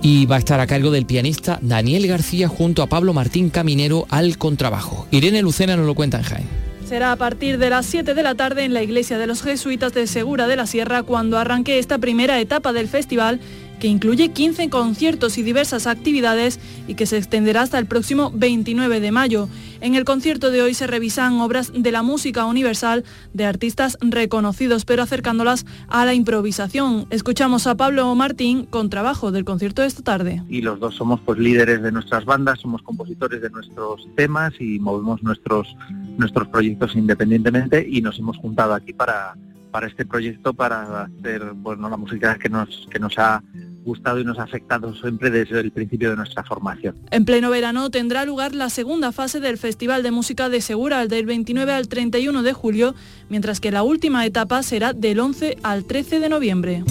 [0.03, 4.07] y va a estar a cargo del pianista Daniel García junto a Pablo Martín Caminero
[4.11, 5.07] al contrabajo.
[5.11, 6.70] Irene Lucena nos lo cuenta en Jaén.
[6.91, 9.93] Será a partir de las 7 de la tarde en la iglesia de los jesuitas
[9.93, 13.39] de Segura de la Sierra cuando arranque esta primera etapa del festival
[13.81, 19.01] que incluye 15 conciertos y diversas actividades y que se extenderá hasta el próximo 29
[19.01, 19.49] de mayo.
[19.81, 24.85] En el concierto de hoy se revisan obras de la música universal de artistas reconocidos,
[24.85, 27.07] pero acercándolas a la improvisación.
[27.11, 30.43] Escuchamos a Pablo Martín con trabajo del concierto de esta tarde.
[30.49, 34.79] Y los dos somos pues líderes de nuestras bandas, somos compositores de nuestros temas y
[34.79, 35.75] movemos nuestros
[36.19, 39.35] nuestros proyectos independientemente y nos hemos juntado aquí para
[39.71, 43.43] para este proyecto para hacer bueno la música que nos que nos ha
[43.85, 46.97] gustado y nos ha afectado siempre desde el principio de nuestra formación.
[47.11, 51.27] En pleno verano tendrá lugar la segunda fase del Festival de Música de Segura, del
[51.27, 52.95] 29 al 31 de julio,
[53.29, 56.85] mientras que la última etapa será del 11 al 13 de noviembre.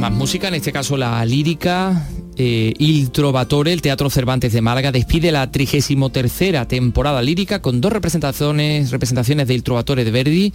[0.00, 2.08] Más música, en este caso la lírica
[2.42, 7.92] eh, Il Trovatore, el Teatro Cervantes de Málaga, despide la 33 temporada lírica con dos
[7.92, 10.52] representaciones, representaciones de Il Trovatore de Verdi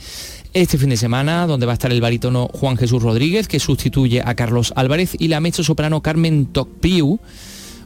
[0.54, 4.22] este fin de semana, donde va a estar el barítono Juan Jesús Rodríguez, que sustituye
[4.24, 7.20] a Carlos Álvarez, y la mezzo soprano Carmen Toppiu,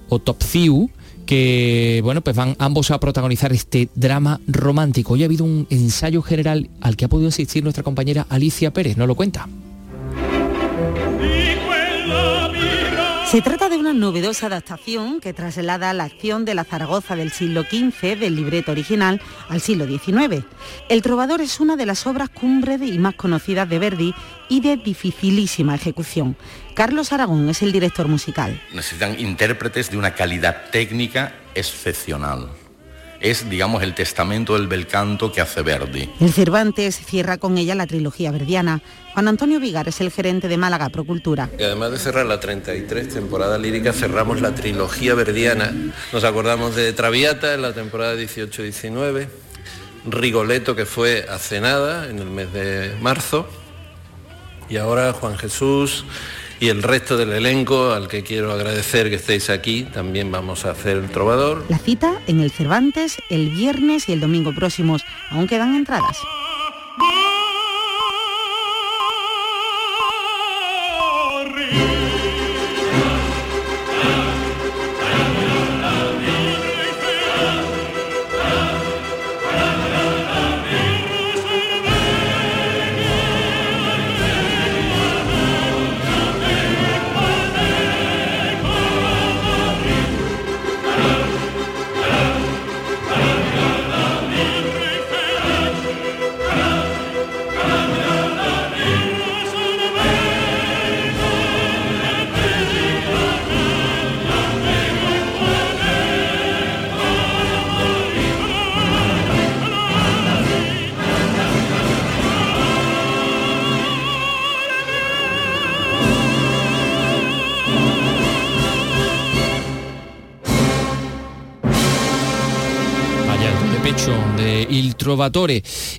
[0.10, 0.90] o Topciu,
[1.26, 5.14] que bueno, pues van ambos a protagonizar este drama romántico.
[5.14, 8.98] Hoy ha habido un ensayo general al que ha podido asistir nuestra compañera Alicia Pérez,
[8.98, 9.48] ¿no lo cuenta?
[13.32, 17.64] Se trata de una novedosa adaptación que traslada la acción de la Zaragoza del siglo
[17.64, 20.44] XV del libreto original al siglo XIX.
[20.90, 24.14] El Trovador es una de las obras cumbres y más conocidas de Verdi
[24.50, 26.36] y de dificilísima ejecución.
[26.74, 28.62] Carlos Aragón es el director musical.
[28.74, 32.50] Necesitan intérpretes de una calidad técnica excepcional
[33.22, 36.10] es, digamos, el testamento del bel canto que hace Verdi.
[36.20, 38.82] El Cervantes cierra con ella la trilogía verdiana.
[39.14, 41.50] Juan Antonio Vigar es el gerente de Málaga Procultura.
[41.58, 45.74] Y además de cerrar la 33 temporada lírica, cerramos la trilogía verdiana.
[46.12, 49.28] Nos acordamos de Traviata en la temporada 18-19,
[50.06, 53.48] Rigoletto que fue hace nada, en el mes de marzo,
[54.70, 56.06] y ahora Juan Jesús
[56.62, 59.84] y el resto del elenco al que quiero agradecer que estéis aquí.
[59.84, 61.66] También vamos a hacer el trovador.
[61.70, 65.04] La cita en el Cervantes el viernes y el domingo próximos.
[65.32, 66.18] Aún quedan entradas.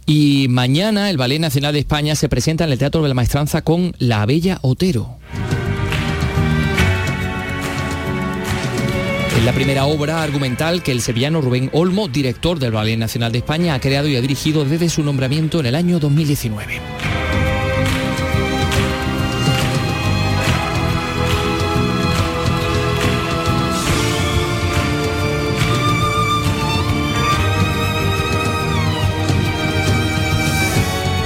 [0.07, 3.63] Y mañana el Ballet Nacional de España se presenta en el Teatro de la Maestranza
[3.63, 5.19] con La Bella Otero.
[9.37, 13.39] Es la primera obra argumental que el sevillano Rubén Olmo, director del Ballet Nacional de
[13.39, 17.02] España, ha creado y ha dirigido desde su nombramiento en el año 2019.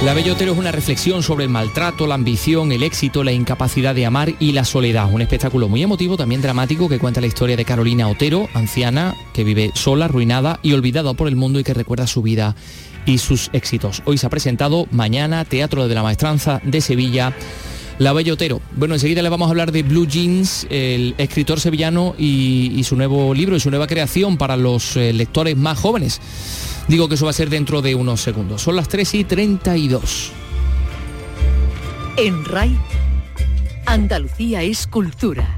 [0.07, 4.05] La Bellotero es una reflexión sobre el maltrato, la ambición, el éxito, la incapacidad de
[4.05, 5.11] amar y la soledad.
[5.11, 9.43] Un espectáculo muy emotivo, también dramático, que cuenta la historia de Carolina Otero, anciana, que
[9.43, 12.55] vive sola, arruinada y olvidada por el mundo y que recuerda su vida
[13.05, 14.01] y sus éxitos.
[14.05, 17.33] Hoy se ha presentado mañana Teatro de la Maestranza de Sevilla.
[17.99, 18.61] La Bellotero.
[18.75, 23.33] Bueno, enseguida le vamos a hablar de Blue Jeans, el escritor sevillano y, su nuevo
[23.33, 26.21] libro y su nueva creación para los eh, lectores más jóvenes.
[26.87, 28.61] Digo que eso va a ser dentro de unos segundos.
[28.61, 30.31] Son las 3 y 32.
[32.17, 32.77] En RAI,
[33.85, 35.56] Andalucía es cultura.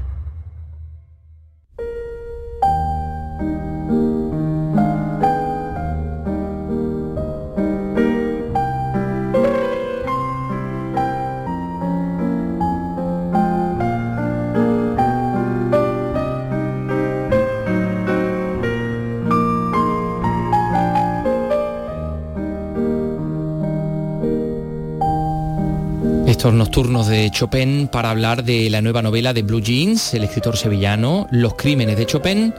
[26.60, 31.26] Nocturnos de Chopin para hablar de la nueva novela de Blue Jeans, el escritor sevillano,
[31.30, 32.52] Los crímenes de Chopin.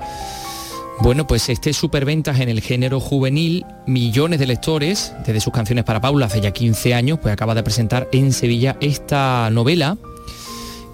[1.02, 6.02] Bueno, pues este superventas en el género juvenil, millones de lectores, desde sus canciones para
[6.02, 10.00] Paula hace ya 15 años, pues acaba de presentar en Sevilla esta novela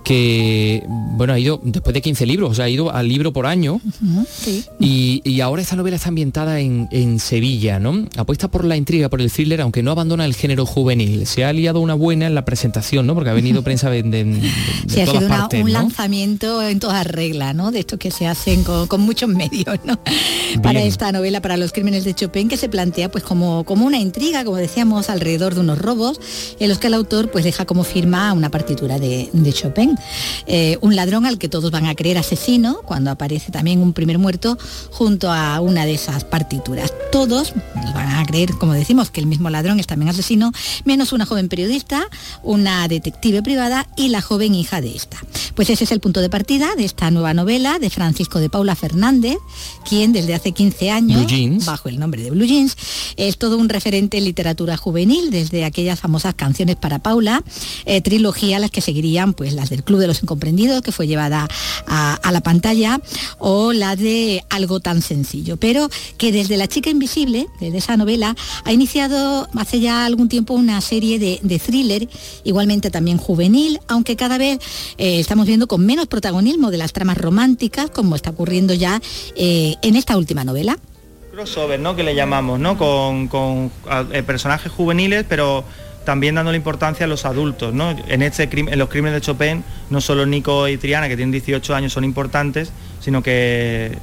[0.08, 3.46] que bueno ha ido después de 15 libros, o sea, ha ido al libro por
[3.46, 3.82] año
[4.80, 8.06] y, ahora esta novela está ambientada en, Sevilla, ¿no?
[8.16, 11.26] Apuesta por la intriga, por el thriller, aunque no abandona el género juvenil.
[11.26, 13.16] Se ha liado una buena en la presentación, ¿no?
[13.16, 17.72] Porque ha venido prensa de, de, ha sido un lanzamiento en toda regla, ¿no?
[17.72, 20.00] De estos que se hacen con, muchos medios, ¿no?
[20.64, 23.98] Para esta novela, para los crímenes de Chopin, que se plantea pues como, como una
[24.00, 26.20] intriga, como decíamos, alrededor de unos robos,
[26.60, 29.97] en los que el autor pues deja como firma una partitura de Chopin.
[30.48, 34.18] Eh, un ladrón al que todos van a creer asesino, cuando aparece también un primer
[34.18, 34.58] muerto
[34.92, 36.94] junto a una de esas partituras.
[37.12, 37.54] Todos
[37.94, 40.52] van a creer, como decimos, que el mismo ladrón es también asesino,
[40.86, 42.08] menos una joven periodista,
[42.44, 45.18] una detective privada y la joven hija de esta.
[45.56, 48.76] Pues ese es el punto de partida de esta nueva novela de Francisco de Paula
[48.76, 49.38] Fernández,
[49.88, 51.32] quien desde hace 15 años,
[51.66, 52.76] bajo el nombre de Blue Jeans,
[53.16, 57.44] es todo un referente en literatura juvenil, desde aquellas famosas canciones para Paula,
[57.86, 61.48] eh, trilogía las que seguirían pues las del Club de los Incomprendidos, que fue llevada
[61.88, 63.00] a, la pantalla,
[63.40, 68.36] o la de Algo tan sencillo, pero que desde La chica invisible, desde esa novela,
[68.66, 72.08] ha iniciado hace ya algún tiempo una serie de, thriller,
[72.44, 74.60] igualmente también juvenil, aunque cada vez
[74.98, 79.02] eh, estamos viendo con menos protagonismo de las tramas románticas, como está ocurriendo ya
[79.36, 80.78] eh, en esta última novela
[81.38, 81.96] crossover, ¿no?
[81.96, 82.80] Que le llamamos, ¿no?
[82.80, 83.72] Con,
[84.12, 85.64] eh, personajes juveniles, pero
[86.08, 87.94] también dándole importancia a los adultos, ¿no?
[88.08, 91.92] En, este, los crímenes de Chopin, no solo Nico y Triana, que tienen 18 años,
[91.92, 93.98] son importantes, sino que,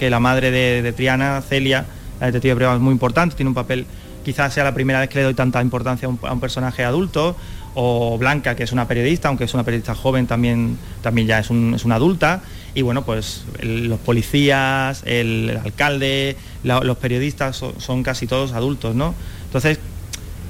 [0.00, 1.84] la madre de, Triana, Celia,
[2.20, 3.84] la detective privada, es muy importante, tiene un papel,
[4.24, 7.36] quizás sea la primera vez que le doy tanta importancia a un, personaje adulto,
[7.74, 11.50] o Blanca, que es una periodista, aunque es una periodista joven, también, también ya es,
[11.50, 12.40] es una adulta,
[12.74, 16.34] y bueno, pues los policías, el, alcalde,
[16.64, 19.14] los periodistas son, casi todos adultos, ¿no?
[19.44, 19.78] Entonces,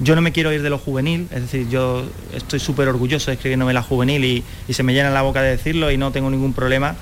[0.00, 3.34] yo no me quiero ir de lo juvenil, es decir, yo estoy súper orgulloso de
[3.34, 6.52] escribir novela juvenil y, se me llena la boca de decirlo y no tengo ningún
[6.52, 6.96] problema,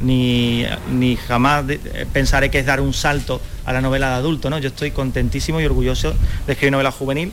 [0.00, 1.64] ni, ni jamás
[2.12, 4.58] pensaré que es dar un salto a la novela de adulto, ¿no?
[4.58, 6.14] Yo estoy contentísimo y orgulloso
[6.46, 7.32] de escribir novela juvenil,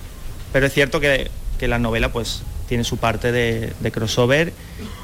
[0.51, 4.53] pero es cierto que, que la novela pues tiene su parte de, crossover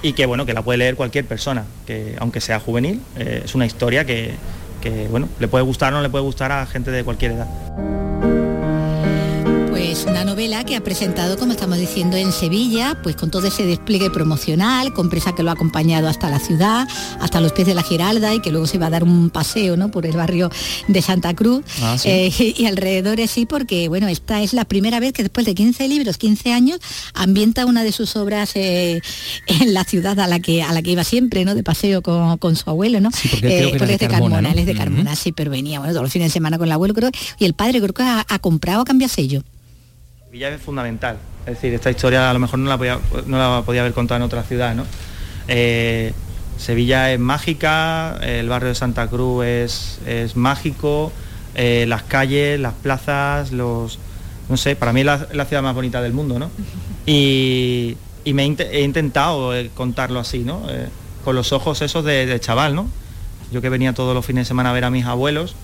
[0.01, 3.55] y que bueno, que la puede leer cualquier persona, que aunque sea juvenil, eh, es
[3.55, 4.33] una historia que,
[4.81, 7.47] que bueno, le puede gustar o no le puede gustar a gente de cualquier edad.
[9.79, 13.65] Es una novela que ha presentado, como estamos diciendo, en Sevilla, pues con todo ese
[13.65, 16.85] despliegue promocional, con presa que lo ha acompañado hasta la ciudad,
[17.21, 19.77] hasta los pies de la Giralda y que luego se va a dar un paseo
[19.77, 19.89] ¿no?
[19.89, 20.51] por el barrio
[20.89, 25.13] de Santa Cruz ah, eh, y, alrededores, sí, porque bueno, esta es la primera vez
[25.13, 26.79] que después de 15 libros, 15 años,
[27.13, 29.01] ambienta una de sus obras eh,
[29.47, 31.55] en la ciudad a la que a la que iba siempre, ¿no?
[31.55, 33.11] De paseo con, su abuelo, ¿no?
[33.11, 36.03] Sí, porque, eh, es de Carmona, él es de Carmona, sí, pero venía, bueno, todos
[36.03, 38.39] los fines de semana con el abuelo, creo, y el padre creo que ha, ha
[38.39, 39.41] comprado, ha cambiado sello.
[40.29, 41.17] Sevilla es fundamental.
[41.47, 44.17] Es decir, esta historia a lo mejor no la podía, no la podía haber contado
[44.17, 44.85] en otra ciudad, ¿no?
[45.47, 46.13] Eh,
[46.55, 51.11] Sevilla es mágica, el barrio de Santa Cruz es, es mágico,
[51.55, 53.97] eh, las calles, las plazas, los.
[54.49, 56.51] No sé, para mí es la, ciudad más bonita del mundo, ¿no?
[57.07, 57.97] Y,
[58.31, 60.61] me he, intentado eh, contarlo así, ¿no?
[61.25, 62.87] con los ojos esos de, chaval, ¿no?
[63.51, 65.55] Yo que venía todos los fines de semana a ver a mis abuelos,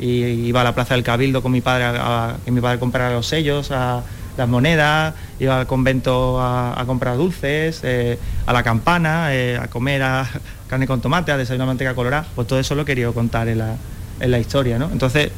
[0.00, 3.12] y iba a la Plaza del Cabildo con mi padre a, que mi padre comprara
[3.12, 4.02] los sellos, a
[4.36, 10.02] las monedas, iba al convento a, comprar dulces, eh, a la campana, eh, a comer
[10.02, 10.28] a
[10.68, 13.58] carne con tomate, a desayunar manteca colorada, pues todo eso lo he querido contar en
[13.58, 14.90] la, historia, ¿no?
[14.90, 15.30] Entonces,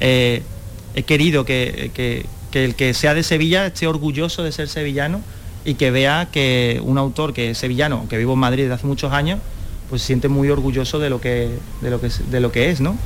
[0.00, 0.42] eh,
[0.94, 5.20] he querido que, que, el que sea de Sevilla esté orgulloso de ser sevillano
[5.64, 8.86] y que vea que un autor que es sevillano, que vivo en Madrid desde hace
[8.86, 9.38] muchos años,
[9.88, 11.50] pues se siente muy orgulloso de lo que,
[11.80, 12.96] de lo que, de lo que es, ¿no?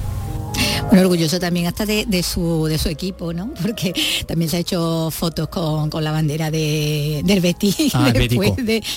[0.88, 3.52] Bueno, orgulloso también hasta de, su, de su equipo, ¿no?
[3.62, 3.94] Porque
[4.26, 8.12] también se ha hecho fotos con, la bandera de, del Betis ah,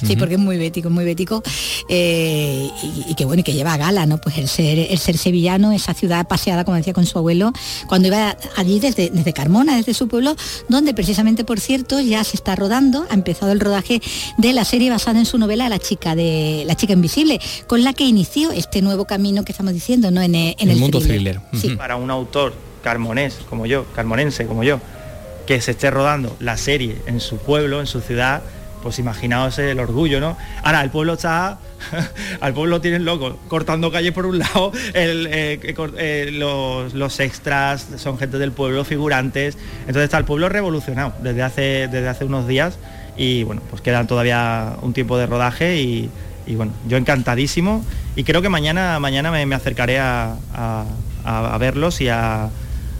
[0.05, 1.41] Sí, porque es muy bético, muy bético.
[1.89, 2.69] Eh,
[3.07, 4.19] y, que bueno, y que lleva a gala, ¿no?
[4.19, 7.53] Pues el ser, el ser sevillano, esa ciudad paseada, como decía con su abuelo,
[7.88, 10.35] cuando iba allí desde, desde Carmona, desde su pueblo,
[10.69, 14.01] donde precisamente, por cierto, ya se está rodando, ha empezado el rodaje
[14.38, 17.93] de la serie basada en su novela La chica de La chica invisible, con la
[17.93, 20.21] que inició este nuevo camino que estamos diciendo, ¿no?
[20.21, 21.39] En, el, mundo thriller
[21.78, 22.53] para un autor
[22.84, 24.80] carmonés como yo, carmonense como yo,
[25.45, 28.41] que se esté rodando la serie en su pueblo, en su ciudad,
[28.84, 30.38] pues imaginaos el orgullo, ¿no?
[30.63, 31.59] Ahora, el pueblo está,
[32.41, 35.59] al pueblo tienen loco, cortando calles por un lado, eh,
[35.97, 41.61] eh, los, extras son gente del pueblo, figurantes, entonces está el pueblo revolucionado desde hace,
[41.88, 42.78] desde hace unos días
[43.17, 46.09] y bueno, pues quedan todavía un tiempo de rodaje y,
[46.55, 47.84] bueno, yo encantadísimo
[48.15, 50.36] y creo que mañana, mañana me, acercaré a,
[51.59, 52.49] verlos y a,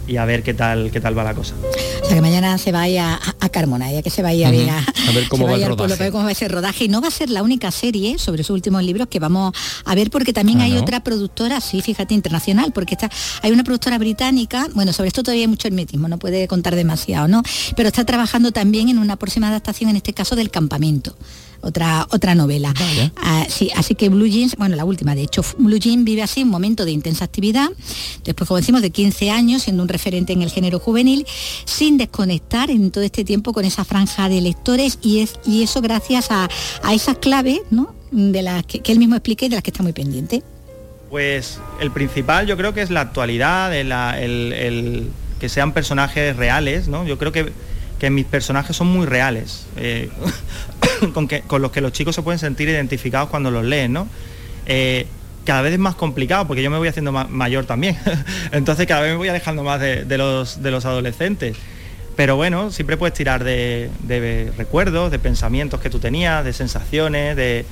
[0.06, 1.54] y a ver qué tal qué tal va la cosa.
[2.02, 4.70] O sea que mañana se vaya a, a Carmona, ya que se vaya a ver,
[4.70, 6.10] a, ver cómo va el rodaje.
[6.10, 6.84] cómo va ese rodaje.
[6.84, 9.54] Y no va a ser la única serie sobre sus últimos libros que vamos
[9.84, 13.10] a ver porque también ah, hay otra productora, sí, fíjate, internacional, porque está,
[13.42, 17.28] hay una productora británica, bueno, sobre esto todavía hay mucho hermetismo, no puede contar demasiado,
[17.28, 17.42] ¿no?
[17.76, 21.14] Pero está trabajando también en una próxima adaptación, en este caso del campamento
[21.60, 22.72] otra, otra novela.
[23.16, 26.42] Ah, sí, así que Blue Jeans, bueno, la última, de hecho, Blue Jeans vive así
[26.42, 27.68] un momento de intensa actividad,
[28.24, 31.26] después, como decimos, de 15 años, siendo un referente en el género juvenil,
[31.64, 35.80] sin desconectar en todo este tiempo con esa franja de lectores y, es, y eso
[35.80, 36.48] gracias a,
[36.92, 37.94] esas claves, ¿no?
[38.10, 40.42] De las que, él mismo explique y de las que está muy pendiente.
[41.10, 47.06] Pues el principal yo creo que es la actualidad, el, que sean personajes reales, ¿no?
[47.06, 47.52] Yo creo que,
[47.98, 49.66] que mis personajes son muy reales.
[49.76, 50.10] Eh,
[51.12, 54.08] con, los que los chicos se pueden sentir identificados cuando los leen, ¿no?
[54.66, 55.06] Eh,
[55.44, 57.96] cada vez es más complicado porque yo me voy haciendo mayor también.
[58.52, 61.56] Entonces cada vez me voy alejando más de, los, de los adolescentes.
[62.16, 63.90] Pero bueno, siempre puedes tirar de,
[64.56, 67.64] recuerdos, de pensamientos que tú tenías, de sensaciones, de,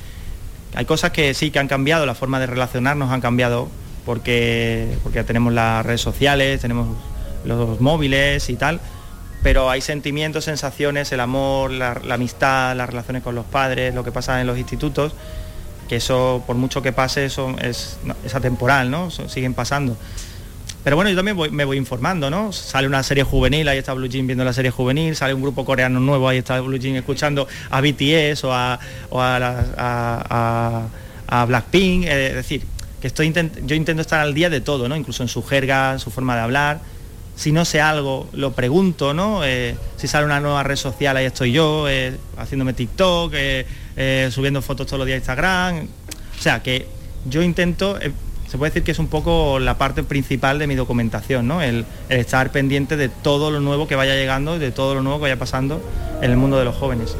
[0.73, 3.69] Hay cosas que sí que han cambiado, la forma de relacionarnos han cambiado
[4.05, 6.97] porque, porque tenemos las redes sociales, tenemos
[7.43, 8.79] los móviles y tal,
[9.43, 14.11] pero hay sentimientos, sensaciones, el amor, la, amistad, las relaciones con los padres, lo que
[14.11, 15.13] pasa en los institutos,
[15.87, 19.09] que eso, por mucho que pase, eso es, es atemporal, ¿no?
[19.11, 19.95] Siguen pasando.
[20.83, 22.51] Pero bueno, yo también me voy informando, ¿no?
[22.53, 25.65] Sale una serie juvenil, ahí está Blue Jean viendo la serie juvenil, sale un grupo
[25.65, 28.79] coreano nuevo, ahí está Blue Jean escuchando a BTS o a,
[29.09, 30.87] o a,
[31.27, 32.63] a- Blackpink, eh, es decir,
[33.01, 33.33] que estoy
[33.65, 34.95] yo intento estar al día de todo, ¿no?
[34.95, 36.79] Incluso en su jerga, en su forma de hablar.
[37.37, 39.45] Si no sé algo, lo pregunto, ¿no?
[39.45, 44.63] Eh, si sale una nueva red social, ahí estoy yo, eh, haciéndome TikTok, eh, subiendo
[44.63, 45.87] fotos todos los días a Instagram.
[46.37, 46.87] O sea, que
[47.29, 47.99] yo intento,
[48.49, 51.61] se puede decir que es un poco la parte principal de mi documentación, ¿no?
[51.61, 55.01] El, el estar pendiente de todo lo nuevo que vaya llegando y de todo lo
[55.03, 55.81] nuevo que vaya pasando
[56.21, 57.15] en el mundo de los jóvenes.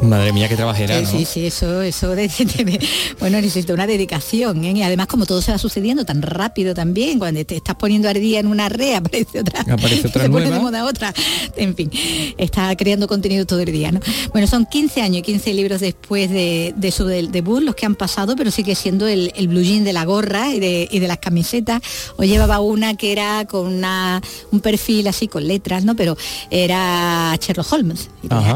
[0.00, 1.10] Madre mía, qué trabajera, Sí, ¿no?
[1.10, 2.80] sí, sí, eso, eso de- de- de-
[3.18, 4.70] bueno, necesita una dedicación, ¿eh?
[4.72, 8.38] y además como todo se va sucediendo tan rápido también, cuando te estás poniendo día
[8.40, 11.12] en una red, aparece otra, Aparece otra se pone de moda otra,
[11.56, 11.90] en fin,
[12.38, 14.00] está creando contenido todo el día, ¿no?
[14.32, 17.84] Bueno, son 15 años y 15 libros después de, de su del debut, los que
[17.86, 20.98] han pasado, pero sigue siendo el, el blue jean de la gorra y de, y
[20.98, 21.80] de las camisetas.
[22.16, 24.20] Hoy llevaba una que era con una,
[24.52, 25.94] un perfil así con letras, ¿no?
[25.96, 26.16] Pero
[26.50, 28.10] era Sherlock Holmes,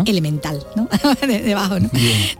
[0.06, 0.88] elemental, ¿no?
[1.26, 1.88] De- Debajo, ¿no?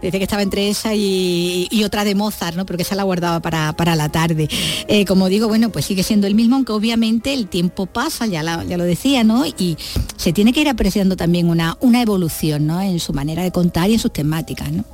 [0.03, 2.67] Dice que estaba entre esa y, y otra de Mozart, ¿no?
[2.67, 4.49] Pero que esa la guardaba para, para la tarde.
[4.89, 8.43] Eh, como digo, bueno, pues sigue siendo el mismo, aunque obviamente el tiempo pasa, ya,
[8.43, 9.45] la- ya lo decía, ¿no?
[9.47, 9.77] Y
[10.17, 12.81] se tiene que ir apreciando también una, una evolución, ¿no?
[12.81, 14.85] En su manera de contar y en sus temáticas, ¿no?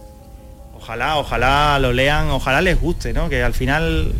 [0.76, 3.28] Ojalá, ojalá lo lean, ojalá les guste, ¿no?
[3.28, 4.12] Que al final,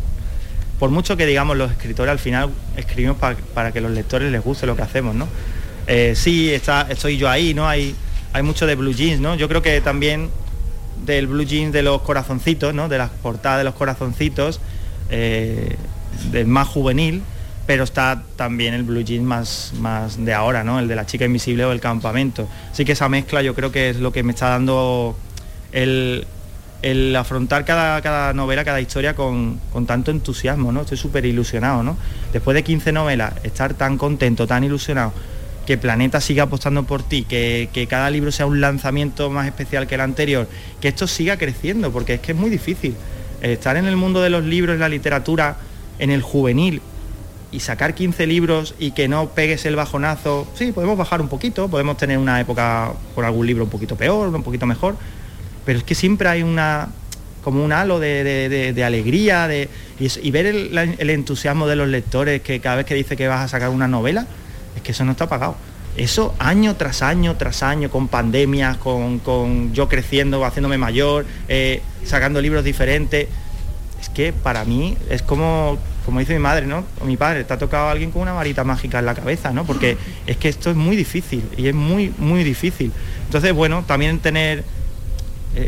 [0.79, 4.43] por mucho que digamos los escritores, al final escribimos pa- para que los lectores les
[4.43, 5.27] guste lo que hacemos, ¿no?
[5.87, 7.67] Eh, sí, está, estoy yo ahí, ¿no?
[7.69, 7.95] Hay,
[8.33, 9.35] hay mucho de blue jeans, ¿no?
[9.35, 10.31] Yo creo que también
[11.05, 12.89] del blue jeans de los corazoncitos, ¿no?
[12.89, 14.61] De las portadas de los corazoncitos,
[15.11, 15.77] eh,
[16.31, 17.23] del más juvenil,
[17.67, 20.79] pero está también el blue jeans más, más de ahora, ¿no?
[20.79, 22.49] El de la chica invisible o el campamento.
[22.71, 25.17] Así que esa mezcla yo creo que es lo que me está dando
[25.73, 26.27] el,
[26.83, 30.83] el afrontar cada, cada novela, cada historia con, con tanto entusiasmo, ¿no?
[30.83, 31.97] Estoy súper ilusionado, ¿no?
[32.33, 35.13] Después de 15 novelas, estar tan contento, tan ilusionado,
[35.67, 39.87] que Planeta siga apostando por ti, que, que cada libro sea un lanzamiento más especial
[39.87, 40.49] que el anterior,
[40.81, 42.95] que esto siga creciendo, porque es que es muy difícil.
[43.43, 45.57] Estar en el mundo de los libros, en la literatura,
[45.99, 46.81] en el juvenil,
[47.51, 51.69] y sacar 15 libros y que no pegues el bajonazo, sí, podemos bajar un poquito,
[51.69, 54.97] podemos tener una época por algún libro un poquito peor, un poquito mejor,
[55.65, 56.89] pero es que siempre hay una
[57.45, 61.89] como un halo de, de- de- de alegría de, y, ver el, entusiasmo de los
[61.89, 64.27] lectores que cada vez que dice que vas a sacar una novela,
[64.77, 65.57] es que eso no está pagado.
[65.97, 71.81] Eso año tras año tras año, con pandemias, con, con yo creciendo, haciéndome mayor, eh,
[72.05, 73.29] sacando libros diferentes,
[74.01, 76.85] es que para mí es como, como dice mi madre, ¿no?
[77.01, 79.65] O mi padre, te ha tocado alguien con una varita mágica en la cabeza, ¿no?
[79.65, 79.97] Porque
[80.27, 82.93] es que esto es muy difícil y es muy, muy difícil.
[83.25, 84.63] Entonces, bueno, también tener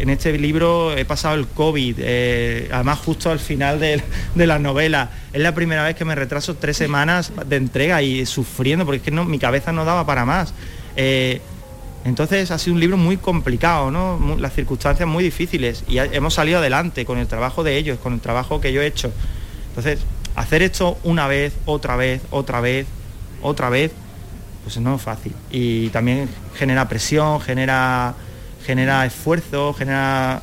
[0.01, 4.03] en este libro he pasado el COVID, eh, además justo al final de,
[4.35, 5.11] la novela.
[5.33, 9.03] Es la primera vez que me retraso tres semanas de entrega y sufriendo, porque es
[9.03, 10.55] que mi cabeza no daba para más.
[10.97, 11.41] Eh,
[12.05, 13.91] entonces ha sido un libro muy complicado,
[14.39, 18.21] Las circunstancias muy difíciles y hemos salido adelante con el trabajo de ellos, con el
[18.21, 19.13] trabajo que yo he hecho.
[19.69, 20.01] Entonces,
[20.35, 22.87] hacer esto una vez, otra vez, otra vez,
[23.43, 23.93] otra vez,
[24.63, 25.35] pues no es fácil.
[25.51, 28.15] Y también genera presión, genera,
[28.65, 30.43] genera esfuerzo, genera...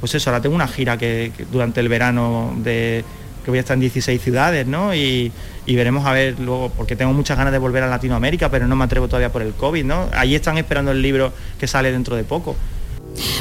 [0.00, 3.04] Pues eso, ahora tengo una gira que, durante el verano de
[3.44, 4.94] que voy a estar en 16 ciudades, ¿no?
[4.94, 5.30] Y,
[5.66, 8.74] y veremos a ver luego, porque tengo muchas ganas de volver a Latinoamérica, pero no
[8.74, 10.08] me atrevo todavía por el COVID, ¿no?
[10.14, 12.56] Allí están esperando el libro que sale dentro de poco.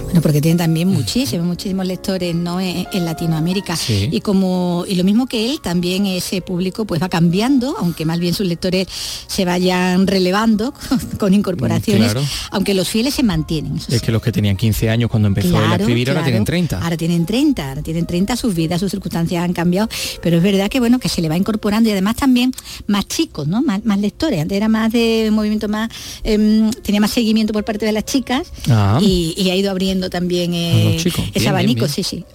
[0.04, 2.60] Bueno, porque tienen también muchísimos, muchísimos lectores ¿no?
[2.60, 3.76] en, en Latinoamérica.
[3.76, 4.10] Sí.
[4.12, 8.20] Y como y lo mismo que él, también ese público pues va cambiando, aunque más
[8.20, 8.88] bien sus lectores
[9.28, 12.26] se vayan relevando con, con incorporaciones, Claro.
[12.52, 13.80] aunque los fieles se mantienen.
[13.90, 16.46] Es que los que tenían 15 años cuando empezó él a Claro, escribir ahora tienen
[16.46, 16.80] 30.
[16.84, 19.90] Ahora tienen 30, ahora tienen 30, sus vidas, sus circunstancias han cambiado,
[20.22, 22.52] pero es verdad que bueno, que se le va incorporando y además también
[22.88, 23.62] más chicos, ¿no?
[23.62, 24.42] Más, más lectores.
[24.42, 25.90] Antes era más de movimiento más,
[26.24, 29.00] em, tenía más seguimiento por parte de las chicas Ah.
[29.02, 32.26] y, y ha ido abriendo también eh, ese Bien, abanico, bien, sí, sí.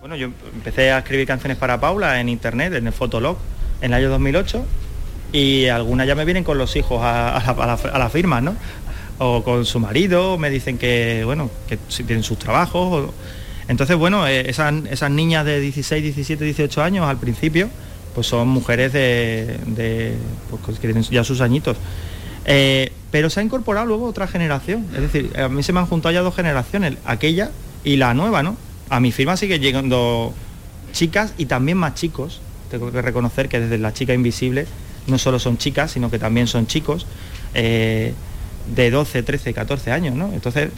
[0.00, 3.36] Bueno, yo empecé a escribir canciones para Paula en internet, en el Fotolog,
[3.82, 4.64] en el año 2008,
[5.32, 8.08] y algunas ya me vienen con los hijos a, a la, a la- a la
[8.10, 8.56] firma, ¿no?
[9.18, 13.08] O con su marido, me dicen que, bueno, que si tienen sus trabajos.
[13.10, 13.14] o-
[13.68, 17.68] Entonces, bueno, eh, esas, esas niñas de 16, 17, 18 años al principio,
[18.14, 20.14] pues son mujeres de, de
[20.64, 21.76] pues, que tienen ya sus añitos.
[22.46, 25.86] Eh, pero se ha incorporado luego otra generación, es decir, a mí se me han
[25.86, 27.50] juntado ya dos generaciones, aquella
[27.84, 28.56] y la nueva, ¿no?
[28.90, 30.34] a mi firma sigue llegando
[30.92, 32.42] chicas y también más chicos.
[32.70, 34.66] Tengo que reconocer que desde la chica invisible
[35.06, 37.06] no solo son chicas, sino que también son chicos
[37.54, 38.12] eh,
[38.74, 40.32] de 12, 13, 14 años, ¿no?
[40.32, 40.70] Entonces,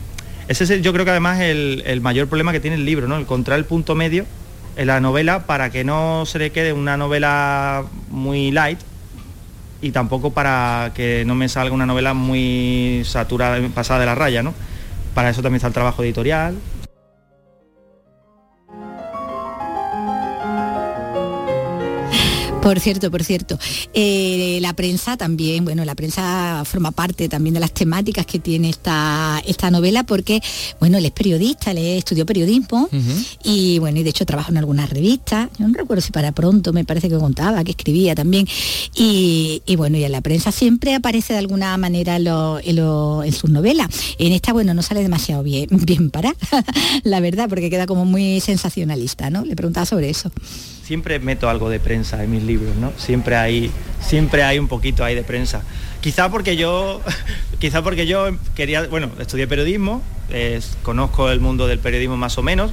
[0.47, 3.19] ese es yo creo que además el, el mayor problema que tiene el libro, ¿no?
[3.19, 4.27] Encontrar el punto medio
[4.77, 8.79] en la novela para que no se le quede una novela muy light
[9.83, 14.43] y tampoco para que no me salga una novela muy saturada, pasada de la raya,
[14.43, 14.55] ¿no?
[15.15, 16.55] Para eso también está el trabajo editorial,
[22.63, 23.59] Por cierto, por cierto.
[23.93, 28.71] Eh, la prensa también, bueno, la prensa forma parte también de las temáticas que tiene
[28.71, 30.41] esta, esta novela porque,
[30.79, 32.89] bueno, él es periodista, él estudió periodismo
[33.43, 35.51] y, bueno, y de hecho trabaja en algunas revistas.
[35.59, 38.47] Yo no recuerdo si para pronto me parece que contaba, que escribía también.
[38.95, 43.89] Y, bueno, y en la prensa siempre aparece de alguna manera en, sus novelas.
[44.19, 46.33] En esta, bueno, no sale demasiado bien, bien para,
[47.03, 49.45] la verdad, porque queda como muy sensacionalista, ¿no?
[49.45, 50.31] Le preguntaba sobre eso
[50.83, 52.93] siempre meto algo de prensa en mis libros, ¿no?
[52.97, 53.71] Siempre hay,
[54.01, 55.63] siempre hay un poquito ahí de prensa.
[56.01, 57.01] Quizá porque yo,
[57.59, 60.03] quizá porque yo quería, bueno, estudié periodismo,
[60.83, 62.73] conozco el mundo del periodismo más o menos,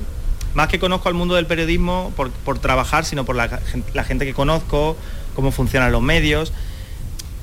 [0.54, 4.98] más que conozco al mundo del periodismo por, trabajar, sino por la, gente que conozco,
[5.36, 6.52] cómo funcionan los medios.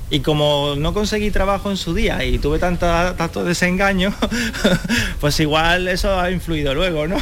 [0.09, 4.13] Y como no conseguí trabajo en su día y tuve tanta, tanto desengaño,
[5.19, 7.17] pues igual eso ha influido luego, ¿no?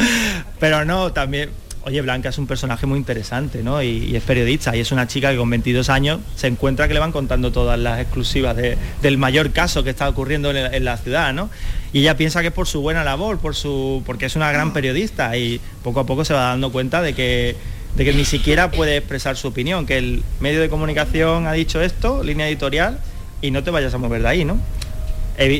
[0.60, 1.50] Pero no, también
[1.82, 3.82] Oye, Blanca es un personaje muy interesante, ¿no?
[3.82, 7.00] Y, es periodista y es una chica que con 22 años se encuentra que le
[7.00, 11.48] van contando todas las exclusivas del mayor caso que está ocurriendo en, la ciudad, ¿no?
[11.94, 14.74] Y ella piensa que es por su buena labor, por su, porque es una gran
[14.74, 17.56] periodista y poco a poco se va dando cuenta de que,
[17.96, 21.80] de que ni siquiera puede expresar su opinión, que el medio de comunicación ha dicho
[21.80, 23.00] esto, línea editorial,
[23.40, 24.58] y no te vayas a mover de ahí, ¿no?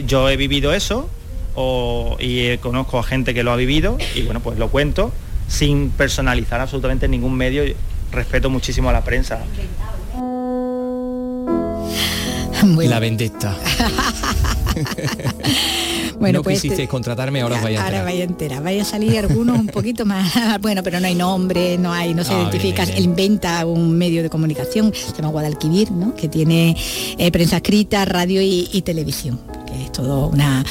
[0.06, 1.08] yo he vivido eso
[2.18, 5.10] y conozco a gente que lo ha vivido y bueno, pues lo cuento
[5.51, 7.64] sin personalizar absolutamente ningún medio.
[8.12, 9.40] Respeto muchísimo a la prensa.
[12.78, 13.57] La vendetta.
[16.18, 18.61] bueno, no pues quisisteis contratarme, ahora os vaya a Ahora vaya entera.
[18.61, 20.30] Vaya a salir algunos un poquito más.
[20.61, 22.82] bueno, pero no hay nombre, no hay, no se ah, identifica.
[22.82, 26.14] Él inventa un medio de comunicación, se llama Guadalquivir, ¿no?
[26.14, 26.76] Que tiene
[27.16, 29.40] eh, prensa escrita, radio y televisión
[29.78, 30.64] es todo una,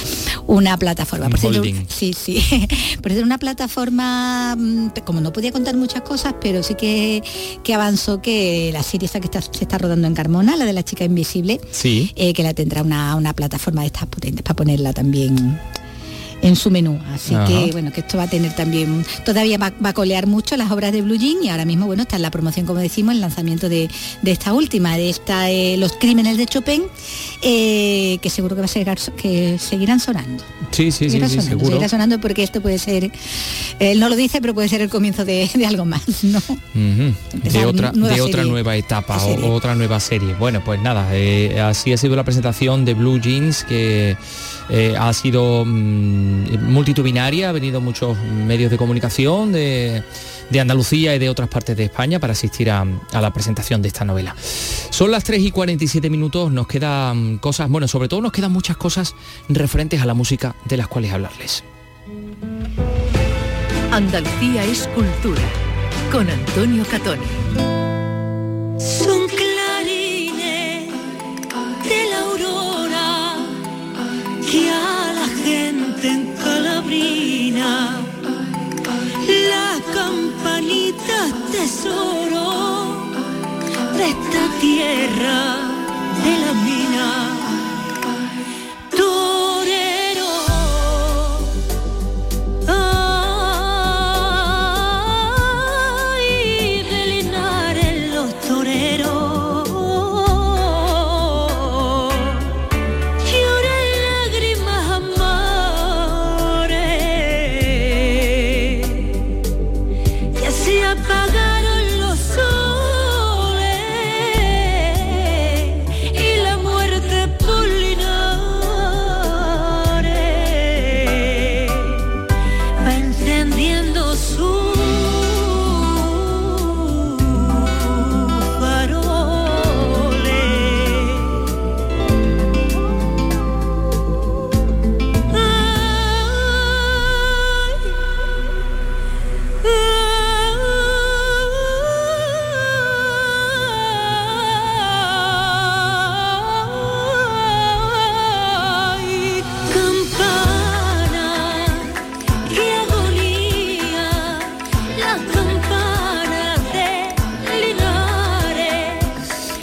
[0.49, 1.29] una plataforma.
[1.29, 1.53] Por ser,
[1.87, 2.43] sí, sí.
[3.01, 7.21] Por ser una plataforma, mm, como no podía contar muchas cosas, pero sí que,
[7.63, 10.83] que avanzó que la serie esta que se está rodando en Carmona, la de la
[10.83, 12.11] chica invisible, sí.
[12.15, 15.59] Eh, que la tendrá una, una plataforma de estas potentes para ponerla también
[16.41, 16.99] en su menú.
[17.13, 20.71] Así que bueno, que esto va a tener también, todavía va, a colear mucho las
[20.71, 23.21] obras de Blue Jean y ahora mismo, bueno, está en la promoción, como decimos, el
[23.21, 23.89] lanzamiento de,
[24.23, 26.83] esta última, de esta eh, Los Crímenes de Chopin,
[27.41, 30.43] eh, que seguro que va a ser que seguirán sonando.
[30.71, 31.67] Sí, sí, sí, sonando, seguro.
[31.67, 33.11] Seguirá sonando porque esto puede ser,
[33.79, 36.41] él no lo dice, pero puede ser el comienzo de, algo más, ¿no?
[36.73, 40.33] De otra, nueva de otra nueva etapa o otra nueva serie.
[40.35, 44.17] Bueno, pues nada, eh, así ha sido la presentación de Blue Jeans que
[44.69, 50.03] eh, ha sido mm, multitudinaria, ha venido muchos medios de comunicación de,
[50.59, 54.35] Andalucía y de otras partes de España para asistir a, la presentación de esta novela.
[54.89, 58.77] Son las 3 y 47 minutos, nos quedan cosas, bueno, sobre todo nos quedan muchas
[58.77, 59.15] cosas
[59.47, 61.63] referentes a la música de las cuales hablarles.
[63.91, 65.41] Andalucía es cultura,
[66.11, 67.25] con Antonio Catoni.
[74.51, 78.01] Que a la gente en Calabrina
[79.51, 82.47] las campanitas tesoro
[83.97, 85.39] de esta tierra
[86.23, 87.38] de la mina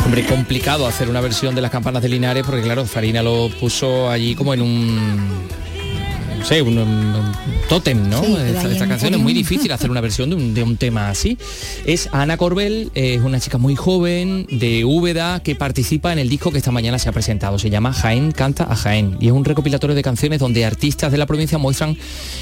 [0.06, 4.08] Hombre, complicado hacer una versión de las campanas de Linares porque claro, Farina lo puso
[4.08, 5.48] allí como en un
[6.46, 7.32] sé, un, un
[7.68, 8.22] tótem, ¿no?
[8.22, 8.36] Sí,
[8.70, 11.36] esta, canción es muy difícil hacer una versión de un, de un tema así.
[11.84, 16.52] Es Ana Corbel, es una chica muy joven de Úbeda que participa en el disco
[16.52, 17.58] que esta mañana se ha presentado.
[17.58, 21.18] Se llama Jaén canta a Jaén y es un recopilatorio de canciones donde artistas de
[21.18, 21.96] la provincia muestran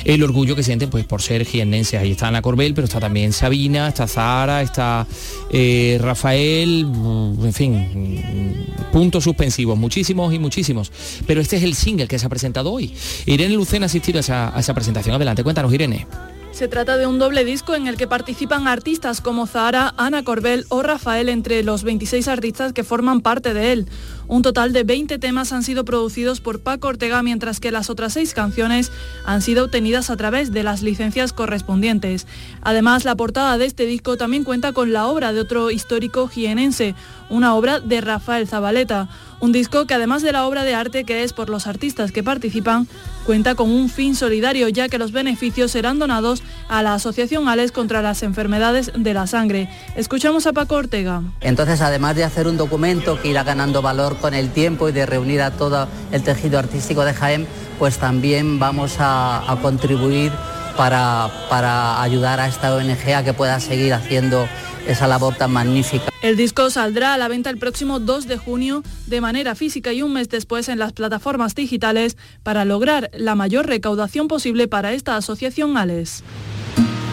[0.04, 1.98] el orgullo que sienten pues por ser jiennenses.
[1.98, 5.06] Ahí está Ana Corbel, pero está también Sabina, está Zahara, está
[5.50, 10.92] eh, Rafael, mm, en fin, mm, puntos suspensivos, muchísimos y muchísimos.
[11.26, 12.92] Pero este es el single que se ha presentado hoy.
[13.24, 15.14] Irene Lucena asistido esa, a esa presentación.
[15.14, 16.06] Adelante, cuéntanos, Irene.
[16.50, 20.66] Se trata de un doble disco en el que participan artistas como Zahara, Ana Corbel
[20.68, 23.88] o Rafael entre los 26 artistas que forman parte de él.
[24.28, 28.12] Un total de 20 temas han sido producidos por Paco Ortega, mientras que las otras
[28.12, 28.92] seis canciones
[29.26, 32.28] han sido obtenidas a través de las licencias correspondientes.
[32.62, 36.94] Además, la portada de este disco también cuenta con la obra de otro histórico jienense,
[37.30, 39.08] una obra de Rafael Zabaleta.
[39.44, 42.22] Un disco que además de la obra de arte que es por los artistas que
[42.22, 42.88] participan,
[43.26, 47.70] cuenta con un fin solidario ya que los beneficios serán donados a la Asociación ALES
[47.70, 49.68] contra las enfermedades de la sangre.
[49.96, 51.20] Escuchamos a Paco Ortega.
[51.42, 55.04] Entonces, además de hacer un documento que irá ganando valor con el tiempo y de
[55.04, 57.46] reunir a todo el tejido artístico de Jaén,
[57.78, 60.32] pues también vamos a, a contribuir
[60.74, 64.48] para, para ayudar a esta ONG a que pueda seguir haciendo
[64.86, 66.12] esa labor tan magnífica.
[66.22, 70.02] El disco saldrá a la venta el próximo 2 de junio de manera física y
[70.02, 75.16] un mes después en las plataformas digitales para lograr la mayor recaudación posible para esta
[75.16, 76.22] asociación ALES.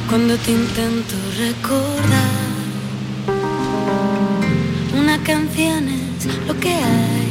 [0.10, 2.42] Cuando te intento recordar,
[4.98, 7.31] una canción es lo que hay.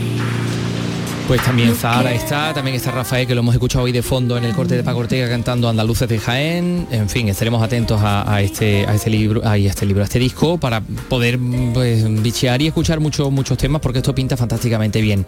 [1.30, 4.42] Pues también Zahara está, también está Rafael, que lo hemos escuchado hoy de fondo en
[4.42, 6.88] el corte de Paco Ortega cantando Andaluces de Jaén.
[6.90, 10.18] En fin, estaremos atentos a, a este, a este libro, a este libro, a este
[10.18, 11.38] disco, para poder
[11.72, 15.24] pues, bichear y escuchar muchos muchos temas, porque esto pinta fantásticamente bien.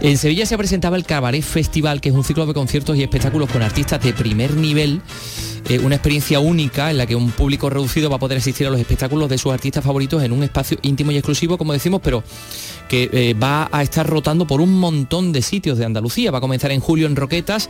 [0.00, 3.48] En Sevilla se presentaba el Cabaret Festival, que es un ciclo de conciertos y espectáculos
[3.48, 5.02] con artistas de primer nivel.
[5.68, 8.70] Eh, una experiencia única en la que un público reducido va a poder asistir a
[8.70, 12.24] los espectáculos de sus artistas favoritos en un espacio íntimo y exclusivo, como decimos, pero
[12.88, 16.30] que eh, va a estar rotando por un montón de sitios de Andalucía.
[16.30, 17.68] Va a comenzar en julio en Roquetas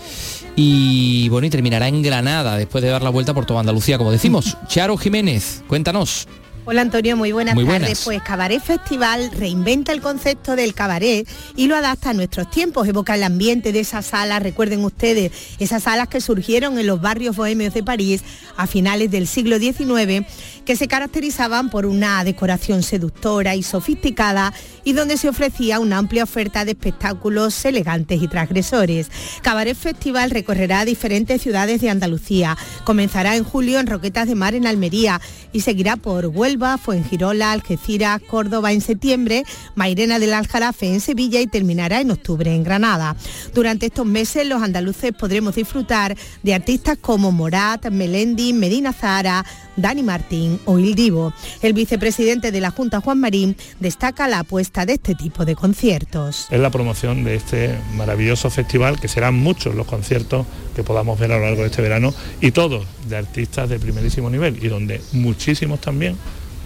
[0.55, 4.12] y bueno, y terminará en Granada después de dar la vuelta por toda Andalucía, como
[4.12, 4.57] decimos.
[4.68, 6.28] Charo Jiménez, cuéntanos.
[6.71, 8.03] Hola Antonio, muy buenas Muy tardes.
[8.05, 13.14] Pues Cabaret Festival reinventa el concepto del cabaret y lo adapta a nuestros tiempos, evoca
[13.14, 17.73] el ambiente de esas salas, recuerden ustedes, esas salas que surgieron en los barrios bohemios
[17.73, 18.23] de París
[18.59, 20.27] a finales del siglo XIX,
[20.66, 24.53] que se caracterizaban por una decoración seductora y sofisticada
[24.85, 29.11] y donde se ofrecía una amplia oferta de espectáculos elegantes y transgresores.
[29.41, 32.59] Cabaret Festival recorrerá diferentes ciudades de Andalucía.
[32.85, 35.19] Comenzará en julio en Roquetas de Mar en Almería
[35.55, 39.45] y seguirá por Huelva, Fuengirola, Algeciras, Córdoba en septiembre,
[39.77, 43.15] Mairena del Aljarafe en Sevilla y terminará en octubre en Granada.
[43.55, 49.45] Durante estos meses los andaluces podremos disfrutar de artistas como Morat, Melendi, Medina Zahara,
[49.77, 51.33] Dani Martín o Il Divo.
[51.63, 56.49] El vicepresidente de la Junta, Juan Marín, destaca la apuesta de este tipo de conciertos.
[56.51, 61.31] es la promoción de este maravilloso festival, que serán muchos los conciertos que podamos ver
[61.33, 65.01] a lo largo de este verano y todos de artistas de primerísimo nivel y donde
[65.13, 66.17] muchísimos también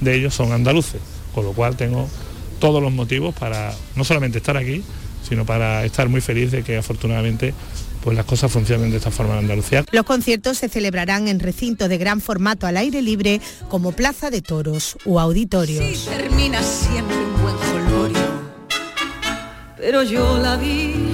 [0.02, 1.00] de ellos son andaluces,
[1.34, 2.08] con lo cual tengo
[2.58, 4.82] todos los motivos para no solamente estar aquí,
[5.28, 7.54] sino para estar muy feliz de que afortunadamente
[8.02, 9.84] pues las cosas funcionen de esta forma en Andalucía.
[9.92, 14.42] Los conciertos se celebrarán en recintos de gran formato al aire libre como Plaza de
[14.42, 16.06] Toros o auditorios.
[16.06, 18.42] Termina siempre un buen jolgorio.
[19.76, 21.11] Pero yo la vi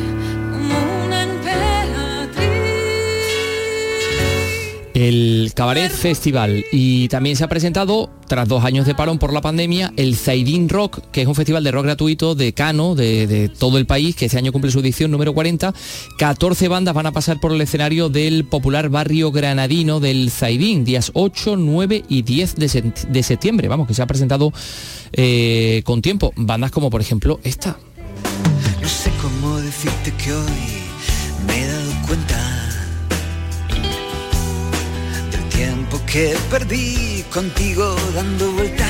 [4.99, 9.40] El Cabaret Festival y también se ha presentado, tras dos años de parón por la
[9.40, 13.78] pandemia, el Zaidín Rock, que es un festival de rock gratuito de Cano, de, todo
[13.78, 15.72] el país, que este año cumple su edición número 40.
[16.18, 21.12] 14 bandas van a pasar por el escenario del popular barrio granadino del Zaidín, días
[21.14, 23.68] 8, 9 y 10 de, sent- de septiembre.
[23.68, 24.53] Vamos, que se ha presentado
[25.12, 26.32] eh, con tiempo.
[26.34, 27.78] Bandas como por ejemplo esta.
[28.82, 30.51] No sé cómo decirte que hoy
[31.46, 32.47] me he dado cuenta
[36.12, 38.88] que perdí contigo dando vueltas.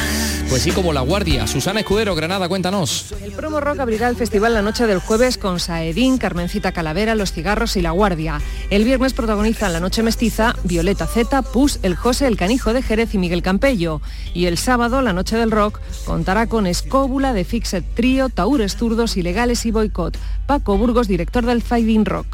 [0.48, 1.46] Pues sí, como La Guardia.
[1.46, 3.12] Susana Escudero, Granada, cuéntanos.
[3.22, 7.32] El promo rock abrirá el festival la noche del jueves con Saedín, Carmencita Calavera, Los
[7.32, 8.40] Cigarros y La Guardia.
[8.70, 13.12] El viernes protagonizan la noche mestiza Violeta Z, Pus, El José, El Canijo de Jerez
[13.14, 14.00] y Miguel Campello.
[14.32, 19.16] Y el sábado, la noche del rock, contará con Escóbula de Fixed Trío, Taúres Zurdos,
[19.16, 20.16] Ilegales y Boicot.
[20.46, 22.26] Paco Burgos, director del Fighting Rock.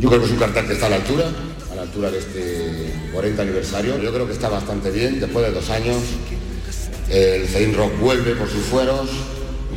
[0.00, 1.26] Yo creo que es un cartel que está a la altura,
[1.84, 3.98] altura de este 40 aniversario.
[3.98, 5.96] Yo creo que está bastante bien, después de dos años.
[7.08, 9.10] El Zain Rock vuelve por sus fueros,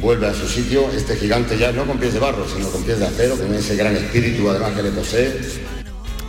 [0.01, 2.99] vuelve a su sitio, este gigante ya no con pies de barro, sino con pies
[2.99, 5.67] de acero, con ese gran espíritu además que le posee.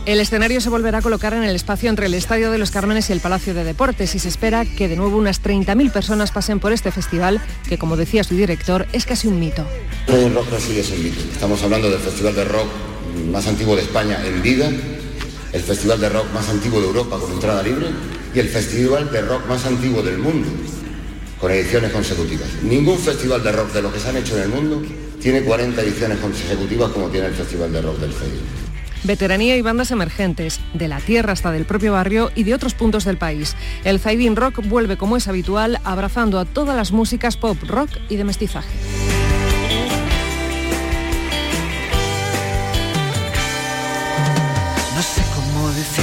[0.05, 3.09] El escenario se volverá a colocar en el espacio entre el Estadio de los Cármenes
[3.09, 6.59] y el Palacio de Deportes y se espera que de nuevo unas 30.000 personas pasen
[6.59, 9.65] por este festival, que como decía su director, es casi un mito.
[10.07, 11.21] El rock sigue es un mito.
[11.31, 12.67] Estamos hablando del festival de rock
[13.31, 14.71] más antiguo de España en vida,
[15.51, 17.87] el festival de rock más antiguo de Europa con entrada libre
[18.33, 20.47] y el festival de rock más antiguo del mundo
[21.39, 22.47] con ediciones consecutivas.
[22.63, 24.81] Ningún festival de rock de lo que se han hecho en el mundo
[25.21, 28.69] tiene 40 ediciones consecutivas como tiene el Festival de Rock del Zaidín.
[29.03, 33.05] Veteranía y bandas emergentes, de la tierra hasta del propio barrio y de otros puntos
[33.05, 33.55] del país.
[33.85, 38.17] El Zaidín Rock vuelve como es habitual, abrazando a todas las músicas pop, rock y
[38.17, 39.08] de mestizaje.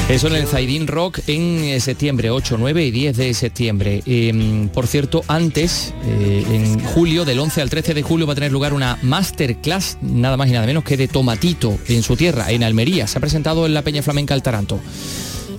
[0.09, 4.03] Eso en el Zaidín Rock en eh, septiembre, 8, 9 y 10 de septiembre.
[4.07, 8.37] Em, por cierto, antes, eh, en julio, del 11 al 13 de julio, va a
[8.37, 12.53] tener lugar una masterclass, nada más y nada menos que de Tomatito, en su tierra,
[12.53, 13.09] en Almería.
[13.09, 14.79] Se ha presentado en la Peña Flamenca El Taranto.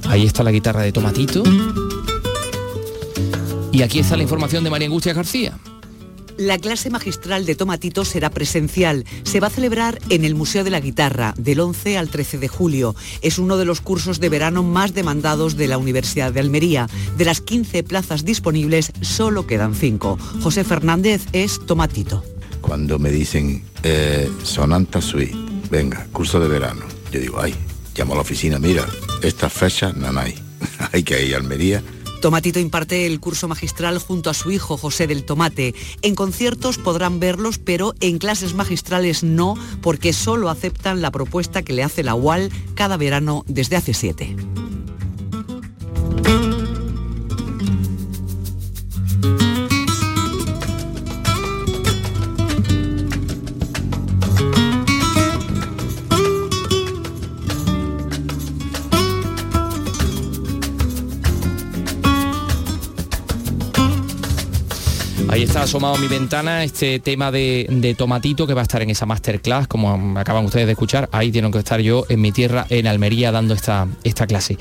[0.07, 1.43] Ahí está la guitarra de Tomatito.
[3.73, 5.57] Y aquí está la información de María Angustia García.
[6.37, 9.05] La clase magistral de Tomatito será presencial.
[9.23, 12.47] Se va a celebrar en el Museo de la Guitarra del 11 al 13 de
[12.47, 12.95] julio.
[13.23, 16.87] Es uno de los cursos de verano más demandados de la Universidad de Almería.
[17.17, 20.19] De las 15 plazas disponibles, solo quedan 5.
[20.41, 22.23] José Fernández es Tomatito.
[22.61, 25.35] Cuando me dicen eh, Sonanta Suite,
[25.71, 27.55] venga, curso de verano, yo digo, ay,
[27.95, 28.85] llamo a la oficina, mira,
[29.23, 30.35] estas fechas no hay.
[30.91, 31.81] hay que ir a Almería
[32.21, 35.75] Tomatito imparte el curso magistral junto a su hijo José del Tomate.
[36.01, 41.73] En conciertos podrán verlos, pero en clases magistrales no, porque solo aceptan la propuesta que
[41.73, 44.35] le hace la UAL cada verano desde hace siete.
[65.67, 69.67] Asomado a mi ventana este tema de, Tomatito que va a estar en esa masterclass,
[69.67, 71.09] como acaban ustedes de escuchar.
[71.11, 74.57] Ahí tengo que estar yo en mi tierra, en Almería, dando esta, esta clase.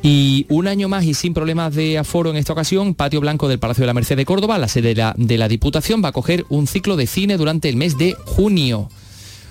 [0.00, 3.58] Y un año más y sin problemas de aforo en esta ocasión, Patio Blanco del
[3.58, 6.12] Palacio de la Merced de Córdoba, la sede de la, de la Diputación, va a
[6.12, 8.88] coger un ciclo de cine durante el mes de junio.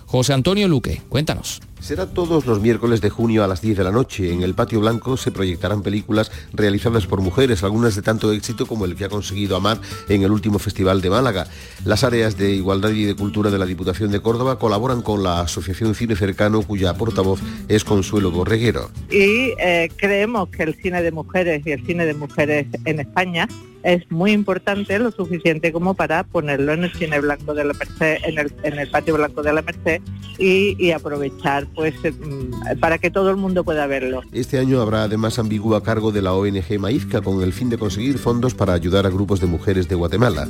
[0.08, 1.62] José Antonio Luque, cuéntanos.
[1.86, 4.34] Será todos los miércoles de junio a las 10 de la noche.
[4.34, 8.86] En el Patio Blanco se proyectarán películas realizadas por mujeres, algunas de tanto éxito como
[8.86, 9.78] el que ha conseguido Amar
[10.10, 11.46] en el último Festival de Málaga.
[11.86, 15.42] Las áreas de Igualdad y de Cultura de la Diputación de Córdoba colaboran con la
[15.42, 18.90] Asociación Cine Cercano, cuya portavoz es Consuelo Borreguero.
[19.12, 23.48] Y eh, creemos que el cine de mujeres y el cine de mujeres en España
[23.86, 28.18] es muy importante, lo suficiente como para ponerlo en el cine blanco de la Merced,
[28.64, 30.02] en el, patio blanco de la Merced
[30.40, 34.22] y, aprovechar pues eh, mm, para que todo el mundo pueda verlo.
[34.32, 37.78] Este año habrá además ambiguo a cargo de la ONG Maizca con el fin de
[37.78, 40.48] conseguir fondos para ayudar a grupos de mujeres de Guatemala.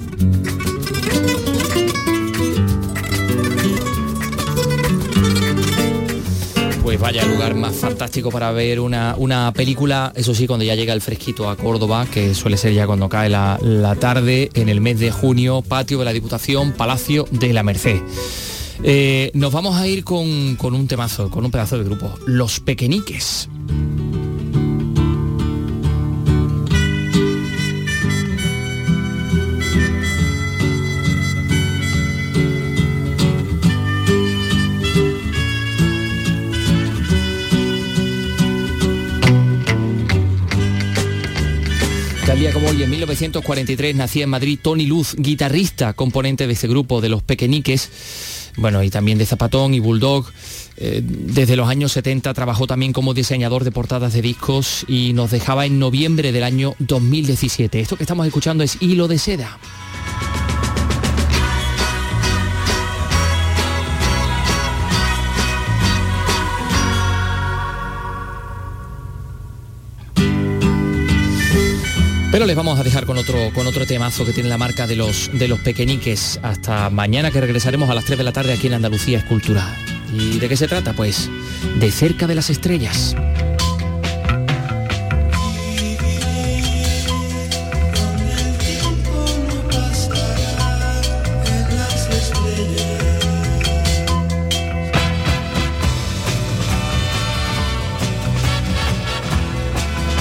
[6.97, 11.01] Pues vaya lugar más fantástico para ver una, película, eso sí, cuando ya llega el
[11.01, 15.11] fresquito a Córdoba, que suele ser ya cuando cae la, tarde, en el mes de
[15.11, 17.99] junio, patio de la Diputación, Palacio de la Merced.
[18.83, 22.61] Eh, nos vamos a ir con, con un temazo, con un pedazo de grupo, Los
[22.61, 23.49] Pequeñiques.
[42.55, 47.09] Como hoy, en 1943, nacía en Madrid Tony Luz, guitarrista, componente de ese grupo de
[47.09, 50.25] los Pequeñiques, bueno, y también de Zapatón y Bulldog.
[50.77, 55.31] Eh, desde los años 70 trabajó también como diseñador de portadas de discos y nos
[55.31, 57.81] dejaba en noviembre del año 2017.
[57.81, 59.59] Esto que estamos escuchando es Hilo de Seda.
[72.35, 74.97] Pero les vamos a dejar con otro, con otro temazo que tiene la marca de
[74.97, 76.37] los, de los pequeñiques.
[76.43, 79.73] Hasta mañana que regresaremos a las 3 de la tarde aquí en Andalucía Escultura.
[80.11, 80.91] ¿Y de qué se trata?
[80.91, 81.29] Pues
[81.79, 83.15] de cerca de las estrellas.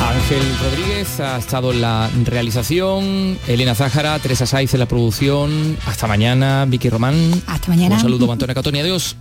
[0.01, 0.43] Ángel
[0.95, 5.77] Rodríguez ha estado en la realización, Elena Zájara, Teresa Saiz en la producción.
[5.87, 7.43] Hasta mañana, Vicky Román.
[7.49, 7.97] Hasta mañana.
[7.97, 8.79] Un saludo, Antonio Catoni.
[8.79, 9.17] Adiós.